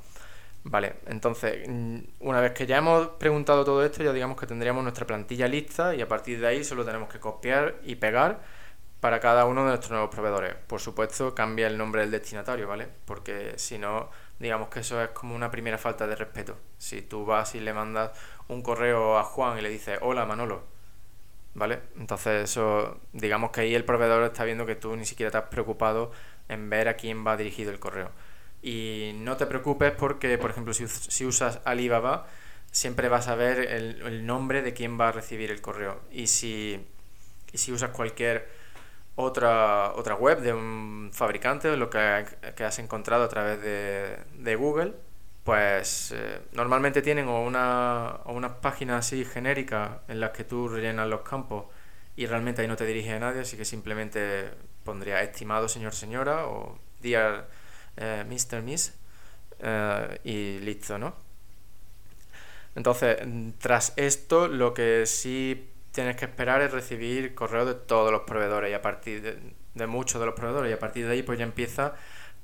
Vale, 0.65 0.97
entonces, 1.07 1.67
mm, 1.69 1.99
una 2.21 2.41
vez 2.41 2.53
que 2.53 2.67
ya 2.67 2.79
hemos 2.79 3.09
preguntado 3.19 3.65
todo 3.65 3.85
esto, 3.85 4.03
ya 4.03 4.13
digamos 4.13 4.39
que 4.39 4.47
tendríamos 4.47 4.83
nuestra 4.83 5.07
plantilla 5.07 5.49
lista 5.49 5.95
y 5.95 6.03
a 6.03 6.09
partir 6.09 6.41
de 6.41 6.47
ahí 6.49 6.65
solo 6.65 6.85
tenemos 6.85 7.09
que 7.09 7.21
copiar 7.21 7.77
y 7.85 7.95
pegar 7.97 8.41
para 9.01 9.21
cada 9.21 9.45
uno 9.47 9.63
de 9.63 9.69
nuestros 9.69 9.93
nuevos 9.93 10.11
proveedores. 10.11 10.55
Por 10.67 10.81
supuesto, 10.81 11.35
cambia 11.35 11.69
el 11.69 11.79
nombre 11.79 12.03
del 12.03 12.11
destinatario, 12.11 12.67
¿vale? 12.69 12.89
Porque 13.05 13.55
si 13.57 13.79
no, 13.79 14.11
digamos 14.39 14.69
que 14.69 14.81
eso 14.81 15.01
es 15.03 15.11
como 15.11 15.35
una 15.35 15.51
primera 15.51 15.79
falta 15.79 16.07
de 16.07 16.17
respeto. 16.17 16.59
Si 16.79 17.03
tú 17.03 17.25
vas 17.25 17.55
y 17.55 17.61
le 17.61 17.73
mandas 17.73 18.11
un 18.49 18.63
correo 18.63 19.19
a 19.19 19.25
Juan 19.25 19.59
y 19.59 19.63
le 19.63 19.71
dices, 19.71 19.99
hola 20.03 20.27
Manolo, 20.27 20.63
¿vale? 21.55 21.81
Entonces 21.99 22.45
eso, 22.45 23.01
digamos 23.13 23.51
que 23.51 23.63
ahí 23.63 23.75
el 23.75 23.85
proveedor 23.85 24.25
está 24.25 24.45
viendo 24.45 24.67
que 24.67 24.75
tú 24.75 24.97
ni 24.97 25.05
siquiera 25.05 25.31
te 25.31 25.39
has 25.39 25.45
preocupado 25.45 26.13
en 26.49 26.71
ver 26.71 26.89
a 26.89 26.95
quién 26.95 27.27
va 27.27 27.37
dirigido 27.37 27.71
el 27.71 27.79
correo. 27.79 28.11
Y 28.63 29.13
no 29.17 29.37
te 29.37 29.47
preocupes 29.47 29.93
porque, 29.93 30.37
por 30.39 30.51
ejemplo, 30.51 30.73
si, 30.75 31.25
usas 31.25 31.61
Alibaba, 31.65 32.27
siempre 32.71 33.09
vas 33.09 33.29
a 33.29 33.35
ver 33.35 33.61
el, 33.61 34.27
nombre 34.27 34.63
de 34.63 34.75
quién 34.75 34.99
va 34.99 35.09
a 35.09 35.13
recibir 35.13 35.51
el 35.51 35.61
correo. 35.61 36.01
Y 36.11 36.27
si, 36.27 36.85
y 37.53 37.59
si 37.59 37.73
usas 37.73 37.91
cualquier 37.91 38.49
otra, 39.15 39.93
otra 39.95 40.15
web 40.15 40.41
de 40.41 40.53
un 40.53 41.11
fabricante, 41.13 41.77
lo 41.77 41.91
que, 41.91 41.99
has 41.99 42.79
encontrado 42.79 43.25
a 43.25 43.29
través 43.29 43.61
de, 43.63 44.57
Google, 44.57 44.95
pues 45.49 46.13
eh, 46.15 46.43
normalmente 46.53 47.01
tienen 47.01 47.27
o 47.27 47.43
una, 47.43 48.17
o 48.27 48.35
unas 48.35 48.57
páginas 48.57 49.07
así 49.07 49.25
genéricas 49.25 49.93
en 50.07 50.21
las 50.21 50.33
que 50.33 50.45
tú 50.45 50.69
rellenas 50.69 51.09
los 51.09 51.23
campos 51.23 51.65
y 52.17 52.27
realmente 52.27 52.61
ahí 52.61 52.69
no 52.69 52.77
te 52.77 52.85
dirige 52.85 53.15
a 53.15 53.19
nadie, 53.19 53.41
así 53.41 53.57
que 53.57 53.65
simplemente 53.65 54.51
pondría 54.85 55.23
estimado 55.23 55.67
señor 55.67 55.95
señora 55.95 56.49
o 56.49 56.79
dear 57.01 57.49
eh, 57.97 58.27
Mr. 58.29 58.61
Miss 58.61 58.93
eh, 59.61 60.21
y 60.23 60.59
listo, 60.59 60.99
¿no? 60.99 61.15
Entonces, 62.75 63.17
tras 63.59 63.95
esto, 63.97 64.49
lo 64.49 64.75
que 64.75 65.07
sí 65.07 65.71
tienes 65.93 66.17
que 66.17 66.27
esperar 66.27 66.61
es 66.61 66.73
recibir 66.73 67.35
correos 67.35 67.69
de 67.69 67.75
todos 67.75 68.13
los 68.13 68.21
proveedores 68.25 68.71
y 68.71 68.75
a 68.75 68.83
partir 68.83 69.23
de, 69.75 69.87
muchos 69.87 70.21
de 70.21 70.27
los 70.27 70.35
proveedores 70.35 70.71
y 70.71 70.75
a 70.75 70.79
partir 70.79 71.07
de 71.07 71.13
ahí 71.13 71.23
pues 71.23 71.39
ya 71.39 71.47
empieza 71.47 71.95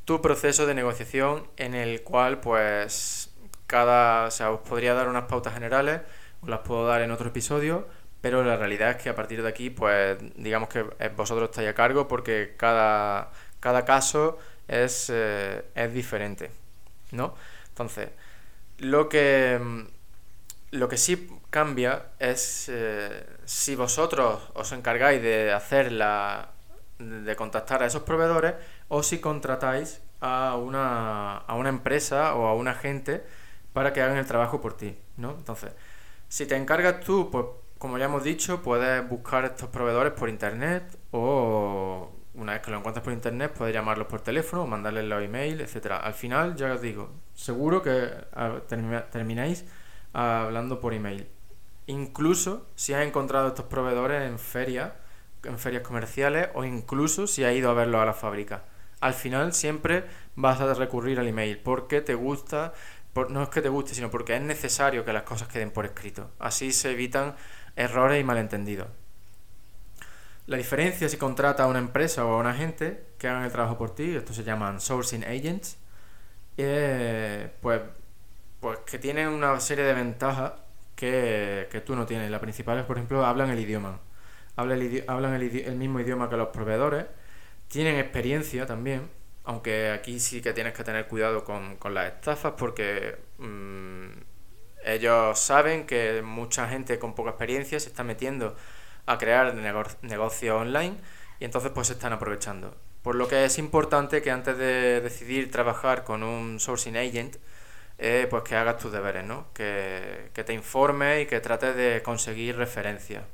tu 0.05 0.21
proceso 0.21 0.67
de 0.67 0.75
negociación 0.75 1.47
en 1.57 1.75
el 1.75 2.03
cual 2.03 2.41
pues 2.41 3.31
cada, 3.67 4.27
o 4.27 4.31
sea, 4.31 4.51
os 4.51 4.61
podría 4.61 4.95
dar 4.95 5.09
unas 5.09 5.25
pautas 5.25 5.55
generales, 5.55 6.01
os 6.43 6.49
las 6.49 6.61
puedo 6.61 6.87
dar 6.87 7.01
en 7.03 7.11
otro 7.11 7.29
episodio, 7.29 7.89
pero 8.21 8.45
la 8.45 8.57
realidad 8.57 8.91
es 8.91 8.97
que 9.03 9.09
a 9.09 9.15
partir 9.15 9.43
de 9.43 9.49
aquí 9.49 9.71
pues 9.71 10.19
digamos 10.37 10.69
que 10.69 10.83
vosotros 11.17 11.51
estáis 11.51 11.69
a 11.71 11.75
cargo 11.75 12.09
porque 12.09 12.55
cada, 12.57 13.31
cada 13.61 13.85
caso 13.85 14.39
es, 14.69 15.11
eh, 15.13 15.65
es 15.75 15.93
diferente, 15.93 16.51
¿no? 17.13 17.35
Entonces, 17.69 18.11
lo 18.79 19.09
que, 19.09 19.59
mm, 19.61 19.83
lo 20.73 20.89
que 20.89 20.97
sí 20.97 21.29
cambia 21.51 22.07
es 22.19 22.67
eh, 22.69 23.27
si 23.45 23.77
vosotros 23.77 24.43
os 24.55 24.73
encargáis 24.73 25.23
de 25.23 25.53
hacer 25.53 25.93
la, 25.93 26.51
de 26.99 27.37
contactar 27.37 27.83
a 27.83 27.87
esos 27.87 28.03
proveedores 28.03 28.55
o 28.89 29.03
si 29.03 29.19
contratáis 29.19 30.03
a 30.21 30.57
una, 30.57 31.37
a 31.39 31.55
una 31.55 31.69
empresa 31.69 32.35
o 32.35 32.47
a 32.47 32.55
un 32.55 32.69
agente 32.69 33.25
para 33.73 33.93
que 33.93 34.03
hagan 34.03 34.17
el 34.17 34.27
trabajo 34.27 34.61
por 34.61 34.77
ti, 34.77 34.97
¿no? 35.17 35.33
Entonces, 35.33 35.73
si 36.29 36.47
te 36.47 36.57
encargas 36.57 37.01
tú, 37.01 37.31
pues 37.31 37.47
como 37.79 37.99
ya 37.99 38.07
hemos 38.07 38.25
dicho, 38.25 38.63
puedes 38.63 39.07
buscar 39.09 39.45
estos 39.45 39.69
proveedores 39.69 40.13
por 40.15 40.29
internet 40.29 40.99
o 41.11 42.11
una 42.35 42.55
vez 42.55 42.63
que 42.63 42.71
lo 42.71 42.79
encuentras 42.79 43.05
por 43.05 43.13
internet, 43.13 43.53
puedes 43.57 43.75
llamarlos 43.75 44.09
por 44.09 44.21
teléfono 44.21 44.63
o 44.63 44.67
mandarles 44.67 45.05
los 45.05 45.23
emails, 45.23 45.61
etcétera. 45.61 45.99
Al 45.99 46.15
final, 46.15 46.57
ya 46.57 46.73
os 46.73 46.81
digo, 46.81 47.11
seguro 47.35 47.83
que 47.83 48.11
ah, 48.33 48.61
termináis 48.69 49.65
hablando 50.13 50.81
por 50.81 50.95
email. 50.95 51.29
Incluso 51.87 52.67
si 52.75 52.95
has 52.95 53.07
encontrado 53.07 53.49
estos 53.49 53.67
proveedores 53.67 54.23
en 54.29 54.39
ferias, 54.39 54.93
en 55.45 55.59
ferias 55.59 55.83
comerciales, 55.83 56.49
o 56.55 56.65
incluso 56.65 57.27
si 57.27 57.45
has 57.45 57.55
ido 57.55 57.71
a 57.71 57.75
verlos 57.75 58.01
a 58.01 58.07
la 58.07 58.15
fábrica. 58.15 58.65
Al 59.05 59.13
final 59.13 59.53
siempre 59.53 60.07
vas 60.35 60.63
a 60.63 60.73
recurrir 60.73 61.21
al 61.21 61.29
email 61.29 61.59
porque 61.59 62.01
te 62.01 62.15
gusta, 62.15 62.73
no 63.29 63.43
es 63.43 63.51
que 63.51 63.61
te 63.61 63.69
guste, 63.69 63.95
sino 63.95 64.11
porque 64.11 64.35
es 64.35 64.41
necesario 64.41 65.05
que 65.05 65.13
las 65.13 65.25
cosas 65.25 65.47
queden 65.49 65.71
por 65.71 65.85
escrito. 65.85 66.31
Así 66.39 66.73
se 66.73 66.93
evitan 66.93 67.37
errores 67.77 68.19
y 68.19 68.25
malentendidos. 68.25 68.89
La 70.47 70.57
diferencia 70.57 71.07
si 71.11 71.19
contrata 71.19 71.65
a 71.65 71.67
una 71.67 71.81
empresa 71.81 72.25
o 72.25 72.33
a 72.33 72.39
un 72.39 72.47
agente 72.47 73.05
que 73.19 73.29
hagan 73.29 73.45
el 73.45 73.53
trabajo 73.53 73.77
por 73.77 73.95
ti, 73.95 74.17
esto 74.17 74.33
se 74.33 74.43
llaman 74.43 74.81
sourcing 74.81 75.23
agents, 75.25 75.77
pues, 76.57 77.83
pues 78.61 78.79
que 78.87 78.99
tienen 78.99 79.29
una 79.29 79.61
serie 79.61 79.85
de 79.85 79.93
ventajas 79.93 80.53
que, 80.97 81.83
tú 81.85 81.95
no 81.95 82.07
tienes. 82.07 82.31
La 82.31 82.41
principal 82.41 82.79
es, 82.79 82.87
por 82.87 82.97
ejemplo, 82.97 83.27
hablan 83.27 83.51
el 83.51 83.61
idioma. 83.61 84.01
Hablan 84.57 84.81
el, 84.81 85.05
hablan 85.09 85.35
el, 85.35 85.77
mismo 85.77 86.01
idioma 86.01 86.31
que 86.31 86.39
los 86.39 86.49
proveedores. 86.49 87.05
Tienen 87.75 87.99
experiencia 87.99 88.67
también, 88.67 89.11
aunque 89.43 89.91
aquí 89.91 90.21
sí 90.21 90.41
que 90.41 90.53
tienes 90.53 90.75
que 90.75 90.85
tener 90.85 91.09
cuidado 91.09 91.43
con, 91.43 91.77
las 91.93 92.07
estafas 92.07 92.53
porque 92.57 93.17
mm, 93.39 94.11
ellos 94.85 95.41
saben 95.41 95.85
que 95.85 96.23
mucha 96.23 96.69
gente 96.69 97.01
con 97.01 97.17
poca 97.17 97.31
experiencia 97.31 97.81
se 97.81 97.89
está 97.89 98.05
metiendo 98.05 98.55
a 99.07 99.19
crear 99.19 99.57
negocios 100.03 100.55
online 100.57 100.95
y 101.41 101.47
entonces 101.47 101.73
pues 101.75 101.89
se 101.89 101.95
están 101.95 102.13
aprovechando. 102.13 102.77
Por 103.03 103.17
lo 103.17 103.27
que 103.27 103.45
es 103.45 103.59
importante 103.59 104.23
que 104.23 104.31
antes 104.31 104.57
de 104.57 105.01
decidir 105.01 105.51
trabajar 105.51 106.05
con 106.05 106.23
un 106.23 106.61
sourcing 106.61 106.97
agent, 106.97 107.39
eh, 107.99 108.29
pues 108.31 108.45
que 108.45 108.55
hagas 108.55 108.79
tus 108.79 108.93
deberes, 108.93 109.25
¿no? 109.25 109.49
Que, 109.53 110.31
te 110.33 110.53
informes 110.53 111.25
y 111.25 111.27
que 111.27 111.41
trates 111.41 111.75
de 111.75 112.03
conseguir 112.05 112.57
referencias 112.57 113.25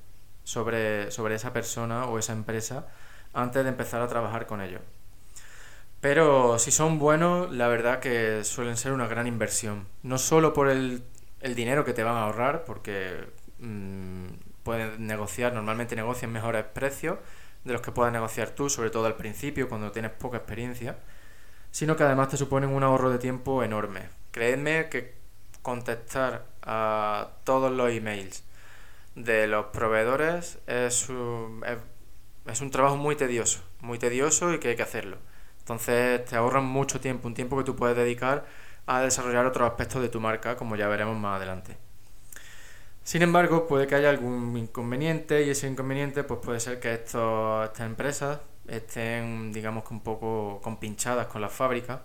sobre, 0.44 1.10
sobre 1.10 1.34
esa 1.34 1.52
persona 1.52 2.06
o 2.06 2.18
esa 2.18 2.32
empresa 2.32 2.86
antes 3.32 3.62
de 3.62 3.70
empezar 3.70 4.02
a 4.02 4.08
trabajar 4.08 4.46
con 4.46 4.60
ellos. 4.60 4.80
Pero 6.00 6.58
si 6.58 6.70
son 6.70 6.98
buenos, 6.98 7.52
la 7.52 7.68
verdad 7.68 8.00
que 8.00 8.42
suelen 8.44 8.76
ser 8.76 8.92
una 8.92 9.06
gran 9.06 9.26
inversión. 9.26 9.86
No 10.02 10.18
solo 10.18 10.54
por 10.54 10.68
el, 10.70 11.02
dinero 11.54 11.84
que 11.84 11.92
te 11.92 12.02
van 12.02 12.16
a 12.16 12.24
ahorrar, 12.24 12.64
porque 12.64 13.28
mmm, 13.58 14.26
pueden 14.62 15.06
negociar, 15.06 15.52
normalmente 15.52 15.96
negocian 15.96 16.32
mejores 16.32 16.64
precios 16.64 17.18
de 17.64 17.72
los 17.74 17.82
que 17.82 17.92
puedas 17.92 18.12
negociar 18.12 18.50
tú, 18.50 18.70
sobre 18.70 18.90
todo 18.90 19.06
al 19.06 19.16
principio, 19.16 19.68
cuando 19.68 19.92
tienes 19.92 20.12
poca 20.12 20.38
experiencia, 20.38 20.96
sino 21.70 21.96
que 21.96 22.04
además 22.04 22.28
te 22.30 22.36
suponen 22.38 22.70
un 22.70 22.82
ahorro 22.82 23.10
de 23.10 23.18
tiempo 23.18 23.62
enorme. 23.62 24.08
Creedme 24.30 24.88
que 24.88 25.14
contestar 25.62 26.46
a 26.62 27.30
todos 27.44 27.70
los 27.72 27.90
emails 27.90 28.44
de 29.14 29.46
los 29.46 29.66
proveedores 29.66 30.58
es 30.66 31.08
un, 31.10 31.62
es, 32.46 32.60
un 32.60 32.70
trabajo 32.70 32.96
muy 32.96 33.16
tedioso, 33.16 33.60
muy 33.80 33.98
tedioso 33.98 34.52
y 34.54 34.58
que 34.58 34.68
hay 34.68 34.76
que 34.76 34.82
hacerlo. 34.82 35.18
Entonces 35.60 36.24
te 36.24 36.36
ahorran 36.36 36.64
mucho 36.64 37.00
tiempo, 37.00 37.28
un 37.28 37.34
tiempo 37.34 37.56
que 37.58 37.64
tú 37.64 37.76
puedes 37.76 37.96
dedicar 37.96 38.46
a 38.86 39.00
desarrollar 39.00 39.46
otros 39.46 39.68
aspectos 39.68 40.02
de 40.02 40.08
tu 40.08 40.20
marca, 40.20 40.56
como 40.56 40.76
ya 40.76 40.88
veremos 40.88 41.16
más 41.16 41.36
adelante. 41.36 41.76
Sin 43.04 43.22
embargo, 43.22 43.66
puede 43.66 43.86
que 43.86 43.94
haya 43.94 44.10
algún 44.10 44.56
inconveniente 44.56 45.42
y 45.44 45.50
ese 45.50 45.68
inconveniente 45.68 46.22
pues 46.24 46.40
puede 46.40 46.60
ser 46.60 46.80
que 46.80 46.94
estas 46.94 47.80
empresas 47.80 48.40
estén, 48.68 49.52
digamos 49.52 49.84
que 49.84 49.94
un 49.94 50.00
poco 50.00 50.60
compinchadas 50.62 51.26
con 51.26 51.40
las 51.40 51.52
fábricas 51.52 52.00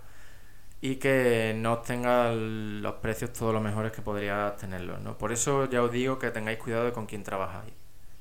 y 0.81 0.97
que 0.97 1.53
no 1.57 1.73
obtengan 1.73 2.81
los 2.81 2.95
precios 2.95 3.33
todos 3.33 3.53
los 3.53 3.61
mejores 3.61 3.91
que 3.91 4.01
podría 4.01 4.55
tenerlos. 4.59 5.01
¿no? 5.01 5.17
Por 5.17 5.31
eso 5.31 5.69
ya 5.69 5.83
os 5.83 5.91
digo 5.91 6.19
que 6.19 6.31
tengáis 6.31 6.59
cuidado 6.59 6.93
con 6.93 7.05
quién 7.05 7.23
trabajáis 7.23 7.73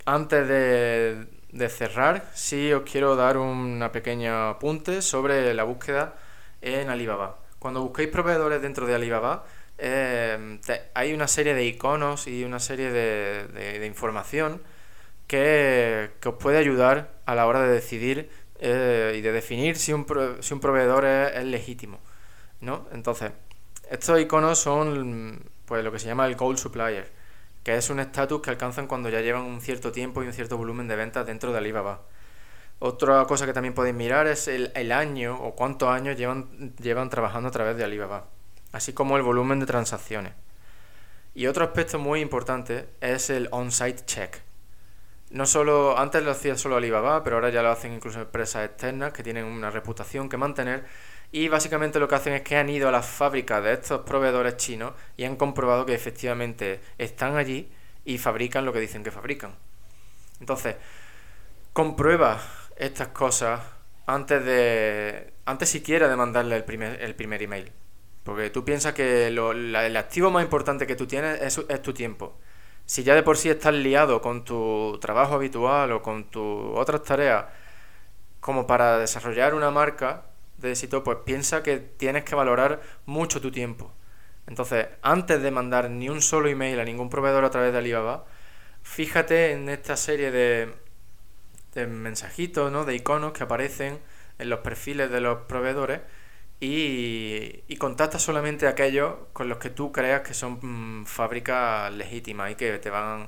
Antes 0.06 0.48
de, 0.48 1.28
de 1.52 1.70
cerrar, 1.70 2.30
sí 2.34 2.72
os 2.74 2.84
quiero 2.90 3.16
dar 3.16 3.38
una 3.38 3.92
pequeña 3.92 4.52
apunte 4.52 5.02
sobre 5.02 5.54
la 5.54 5.64
búsqueda 5.64 6.16
en 6.62 6.90
Alibaba. 6.90 7.40
Cuando 7.60 7.82
busquéis 7.82 8.10
proveedores 8.10 8.62
dentro 8.62 8.86
de 8.86 8.96
Alibaba, 8.96 9.46
eh, 9.78 10.60
hay 10.94 11.14
una 11.14 11.28
serie 11.28 11.54
de 11.54 11.66
iconos 11.66 12.28
y 12.28 12.44
una 12.44 12.60
serie 12.60 12.92
de, 12.92 13.48
de, 13.48 13.86
información 13.86 14.62
que, 15.28 16.12
os 16.24 16.36
puede 16.36 16.58
ayudar 16.58 17.12
a 17.26 17.36
la 17.36 17.48
hora 17.48 17.62
de 17.62 17.74
decidir 17.74 18.30
eh, 18.60 19.16
y 19.18 19.22
de 19.22 19.32
definir 19.32 19.78
si 19.78 19.92
un, 19.94 20.06
si 20.40 20.54
un 20.54 20.60
proveedor 20.60 21.06
es, 21.06 21.44
legítimo. 21.46 22.00
¿no? 22.62 22.88
Entonces, 22.94 23.32
estos 23.90 24.20
iconos 24.22 24.60
son 24.60 25.50
pues, 25.66 25.84
lo 25.84 25.92
que 25.92 26.00
se 26.00 26.08
llama 26.08 26.28
el 26.28 26.36
Gold 26.36 26.58
Supplier, 26.58 27.12
que 27.64 27.76
es 27.76 27.90
un 27.90 28.00
estatus 28.00 28.42
que 28.42 28.50
alcanzan 28.50 28.88
cuando 28.88 29.10
ya 29.10 29.22
llevan 29.22 29.44
un 29.44 29.62
cierto 29.62 29.92
tiempo 29.92 30.24
y 30.24 30.28
un 30.28 30.34
cierto 30.34 30.58
volumen 30.58 30.88
de 30.88 30.96
ventas 30.96 31.26
dentro 31.26 31.52
de 31.52 31.58
Alibaba. 31.58 32.02
Otra 32.80 33.26
cosa 33.26 33.46
que 33.46 33.54
también 33.54 33.74
podéis 33.74 33.96
mirar 33.96 34.28
es 34.28 34.48
el, 34.48 34.72
el 34.76 34.92
año 34.92 35.38
o 35.40 35.56
cuántos 35.56 35.90
años 35.90 36.18
llevan, 36.18 36.74
llevan 36.78 37.10
trabajando 37.10 37.50
a 37.50 37.52
través 37.52 37.78
de 37.78 37.84
Alibaba 37.84 38.26
así 38.72 38.94
como 38.94 39.18
el 39.18 39.24
volumen 39.24 39.60
de 39.60 39.66
transacciones. 39.66 40.34
Y 41.34 41.48
otro 41.48 41.64
aspecto 41.64 42.00
muy 42.00 42.20
importante 42.20 42.90
es 43.00 43.30
el 43.30 43.48
on-site 43.52 44.06
check. 44.06 44.38
No 45.30 45.46
solo, 45.46 45.98
antes 45.98 46.24
lo 46.24 46.32
hacía 46.32 46.58
solo 46.58 46.76
Alibaba, 46.76 47.24
pero 47.24 47.38
ahora 47.38 47.50
ya 47.50 47.62
lo 47.62 47.70
hacen 47.70 47.94
incluso 47.94 48.20
empresas 48.20 48.66
externas 48.66 49.14
que 49.14 49.24
tienen 49.24 49.46
una 49.46 49.70
reputación 49.70 50.28
que 50.28 50.36
mantener 50.36 50.86
y 51.32 51.48
básicamente 51.48 52.00
lo 52.00 52.08
que 52.08 52.16
hacen 52.16 52.34
es 52.34 52.42
que 52.42 52.58
han 52.58 52.70
ido 52.70 52.90
a 52.90 52.92
las 52.92 53.06
fábricas 53.06 53.64
de 53.64 53.74
estos 53.74 54.02
proveedores 54.02 54.58
chinos 54.58 54.94
y 55.16 55.24
han 55.24 55.38
comprobado 55.38 55.86
que 55.86 55.94
efectivamente 55.94 56.82
están 56.98 57.38
allí 57.38 57.70
y 58.04 58.18
fabrican 58.18 58.66
lo 58.66 58.74
que 58.74 58.80
dicen 58.80 59.04
que 59.04 59.12
fabrican. 59.12 59.56
Entonces, 60.40 60.76
comprueba 61.74 62.42
estas 62.76 63.10
cosas 63.10 63.62
antes 64.08 64.44
de 64.44 65.34
antes 65.46 65.70
siquiera 65.70 66.08
de 66.08 66.16
mandarle 66.16 66.56
el 66.56 66.64
primer, 66.64 67.02
el 67.02 67.16
primer 67.16 67.42
email. 67.42 67.72
Porque 68.24 68.50
tú 68.50 68.64
piensas 68.64 68.94
que 68.94 69.28
el 69.28 69.96
activo 69.98 70.32
más 70.32 70.44
importante 70.44 70.86
que 70.86 70.96
tú 70.96 71.08
tienes 71.08 71.42
es, 71.42 71.82
tu 71.82 71.94
tiempo. 71.94 72.38
Si 72.86 73.04
ya 73.04 73.16
de 73.16 73.24
por 73.24 73.38
sí 73.38 73.50
estás 73.50 73.74
liado 73.74 74.22
con 74.22 74.44
tu 74.44 75.00
trabajo 75.02 75.36
habitual 75.36 75.92
o 75.94 76.02
con 76.02 76.26
tus 76.26 76.78
otras 76.78 77.04
tareas, 77.04 77.46
como 78.40 78.68
para 78.68 78.98
desarrollar 78.98 79.56
una 79.56 79.72
marca 79.72 80.24
de 80.62 80.72
éxito, 80.72 81.04
pues 81.04 81.20
piensa 81.26 81.64
que 81.64 81.78
tienes 81.80 82.24
que 82.24 82.36
valorar 82.36 82.82
mucho 83.06 83.42
tu 83.42 83.52
tiempo. 83.52 83.92
Entonces, 84.48 84.88
antes 85.02 85.42
de 85.42 85.52
mandar 85.52 85.90
ni 85.90 86.10
un 86.10 86.22
solo 86.22 86.50
email 86.50 86.80
a 86.80 86.86
ningún 86.86 87.10
proveedor 87.10 87.46
a 87.46 87.52
través 87.52 87.72
de 87.72 87.80
Alibaba, 87.80 88.26
fíjate 88.84 89.52
en 89.52 89.70
esta 89.70 89.98
serie 89.98 90.32
de, 90.32 90.74
de 91.74 91.88
mensajitos, 91.88 92.72
¿no? 92.72 92.86
de 92.86 92.96
iconos 92.96 93.34
que 93.34 93.44
aparecen 93.44 94.00
en 94.40 94.50
los 94.50 94.60
perfiles 94.60 95.12
de 95.12 95.22
los 95.22 95.44
proveedores 95.44 96.02
y, 96.60 97.76
contacta 97.78 98.20
solamente 98.20 98.68
a 98.68 98.72
aquellos 98.72 99.16
con 99.34 99.50
los 99.50 99.58
que 99.58 99.72
tú 99.72 99.92
creas 99.92 100.22
que 100.22 100.36
son 100.36 100.60
mm, 101.02 101.06
fábricas 101.06 101.92
legítimas 101.92 102.52
y 102.52 102.56
que 102.56 102.78
te 102.78 102.92
van 102.92 103.28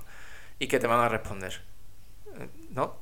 y 0.60 0.68
que 0.68 0.80
te 0.80 0.86
van 0.88 1.00
a 1.00 1.10
responder. 1.10 1.64
¿No? 2.70 2.98